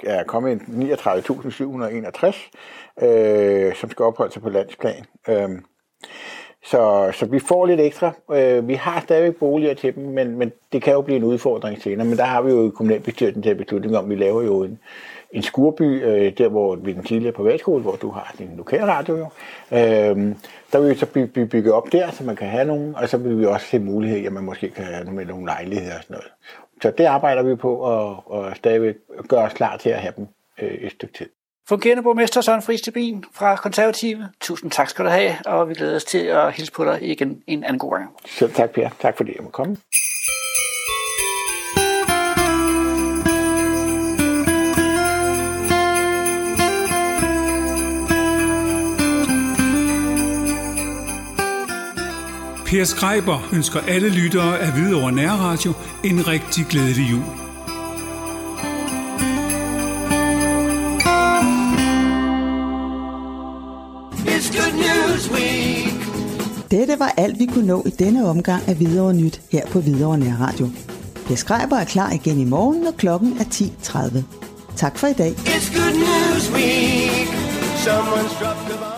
er 0.03 0.23
kommet 0.23 0.61
39.761, 0.61 3.05
øh, 3.05 3.75
som 3.75 3.91
skal 3.91 4.03
opholde 4.03 4.33
sig 4.33 4.41
på 4.41 4.49
landsplan. 4.49 5.05
Øh, 5.29 5.49
så, 6.63 7.11
så 7.13 7.25
vi 7.25 7.39
får 7.39 7.65
lidt 7.65 7.79
ekstra. 7.79 8.11
Øh, 8.33 8.67
vi 8.67 8.73
har 8.73 9.01
stadig 9.01 9.35
boliger 9.35 9.73
til 9.73 9.95
dem, 9.95 10.03
men, 10.03 10.37
men 10.37 10.51
det 10.73 10.81
kan 10.81 10.93
jo 10.93 11.01
blive 11.01 11.17
en 11.17 11.23
udfordring 11.23 11.81
senere. 11.81 12.07
Men 12.07 12.17
der 12.17 12.23
har 12.23 12.41
vi 12.41 12.51
jo 12.51 12.71
kommunalbestyrelsen 12.75 13.43
til 13.43 13.49
at 13.49 13.57
beslutning 13.57 13.97
om, 13.97 14.09
vi 14.09 14.15
laver 14.15 14.41
jo 14.41 14.63
en, 14.63 14.79
en 15.31 15.41
skurby, 15.41 16.03
øh, 16.03 16.37
der 16.37 16.47
hvor 16.47 16.75
vi 16.75 16.93
den 16.93 17.03
tidligere 17.03 17.33
privatskole, 17.33 17.81
hvor 17.81 17.95
du 17.95 18.09
har 18.09 18.35
din 18.39 18.49
lokalradio 18.57 19.17
jo. 19.17 19.25
Øh, 19.71 20.35
der 20.71 20.79
vil 20.79 20.89
vi 20.89 20.95
så 20.95 21.05
by, 21.05 21.17
by, 21.17 21.39
bygget 21.39 21.73
op 21.73 21.91
der, 21.91 22.11
så 22.11 22.23
man 22.23 22.35
kan 22.35 22.47
have 22.47 22.65
nogen, 22.65 22.95
og 22.95 23.09
så 23.09 23.17
vil 23.17 23.39
vi 23.39 23.45
også 23.45 23.67
se 23.67 23.79
mulighed, 23.79 24.25
at 24.25 24.33
man 24.33 24.43
måske 24.43 24.69
kan 24.69 24.83
have 24.83 25.11
med 25.11 25.25
nogle 25.25 25.45
lejligheder 25.45 25.95
og 25.95 26.03
sådan 26.03 26.13
noget. 26.13 26.31
Så 26.81 26.91
det 26.97 27.05
arbejder 27.05 27.43
vi 27.43 27.55
på, 27.55 27.75
og, 27.75 28.31
og 28.31 28.55
stadigvæk 28.55 28.95
gøre 29.27 29.43
os 29.43 29.53
klar 29.53 29.77
til 29.77 29.89
at 29.89 29.99
have 29.99 30.13
dem 30.17 30.27
øh, 30.61 30.73
et 30.73 30.91
stykke 30.91 31.13
tid. 31.13 31.29
Fungerende 31.69 32.03
borgmester 32.03 32.41
Søren 32.41 32.61
Friis 32.61 32.79
Stebin 32.79 33.23
fra 33.33 33.55
Konservative. 33.55 34.29
Tusind 34.41 34.71
tak 34.71 34.89
skal 34.89 35.05
du 35.05 35.09
have, 35.09 35.35
og 35.45 35.69
vi 35.69 35.73
glæder 35.73 35.95
os 35.95 36.03
til 36.03 36.17
at 36.17 36.53
hilse 36.53 36.71
på 36.71 36.85
dig 36.85 37.01
igen 37.01 37.41
en 37.47 37.63
anden 37.63 37.79
god 37.79 37.91
gang. 37.91 38.09
Selv 38.25 38.53
tak, 38.53 38.69
Per. 38.69 38.89
Tak 38.99 39.17
fordi 39.17 39.31
jeg 39.35 39.43
må 39.43 39.49
komme. 39.49 39.77
Per 52.65 52.83
Skreiber 52.83 53.49
ønsker 53.53 53.79
alle 53.87 54.09
lyttere 54.09 54.59
af 54.59 54.71
Hvidovre 54.73 55.11
Nærradio 55.11 55.73
en 56.03 56.27
rigtig 56.27 56.65
glædelig 56.69 57.11
jul. 57.11 57.50
Dette 66.71 66.99
var 66.99 67.13
alt, 67.17 67.39
vi 67.39 67.45
kunne 67.45 67.67
nå 67.67 67.83
i 67.85 67.89
denne 67.89 68.29
omgang 68.29 68.67
af 68.67 68.75
Hvidovre 68.75 69.13
Nyt 69.13 69.41
her 69.51 69.65
på 69.67 69.79
Hvidovre 69.79 70.17
Nærradio. 70.17 70.69
Per 71.27 71.35
Skreiber 71.35 71.77
er 71.77 71.85
klar 71.85 72.11
igen 72.11 72.39
i 72.39 72.45
morgen, 72.45 72.81
når 72.81 72.91
klokken 72.91 73.37
er 73.39 73.43
10.30. 73.43 74.19
Tak 74.75 74.97
for 74.97 75.07
i 75.07 75.13
dag. 75.13 75.31
It's 75.31 75.77
good 75.77 75.93
news 75.93 76.51
week. 76.53 77.27
Someone's 77.85 78.43
dropped. 78.43 78.90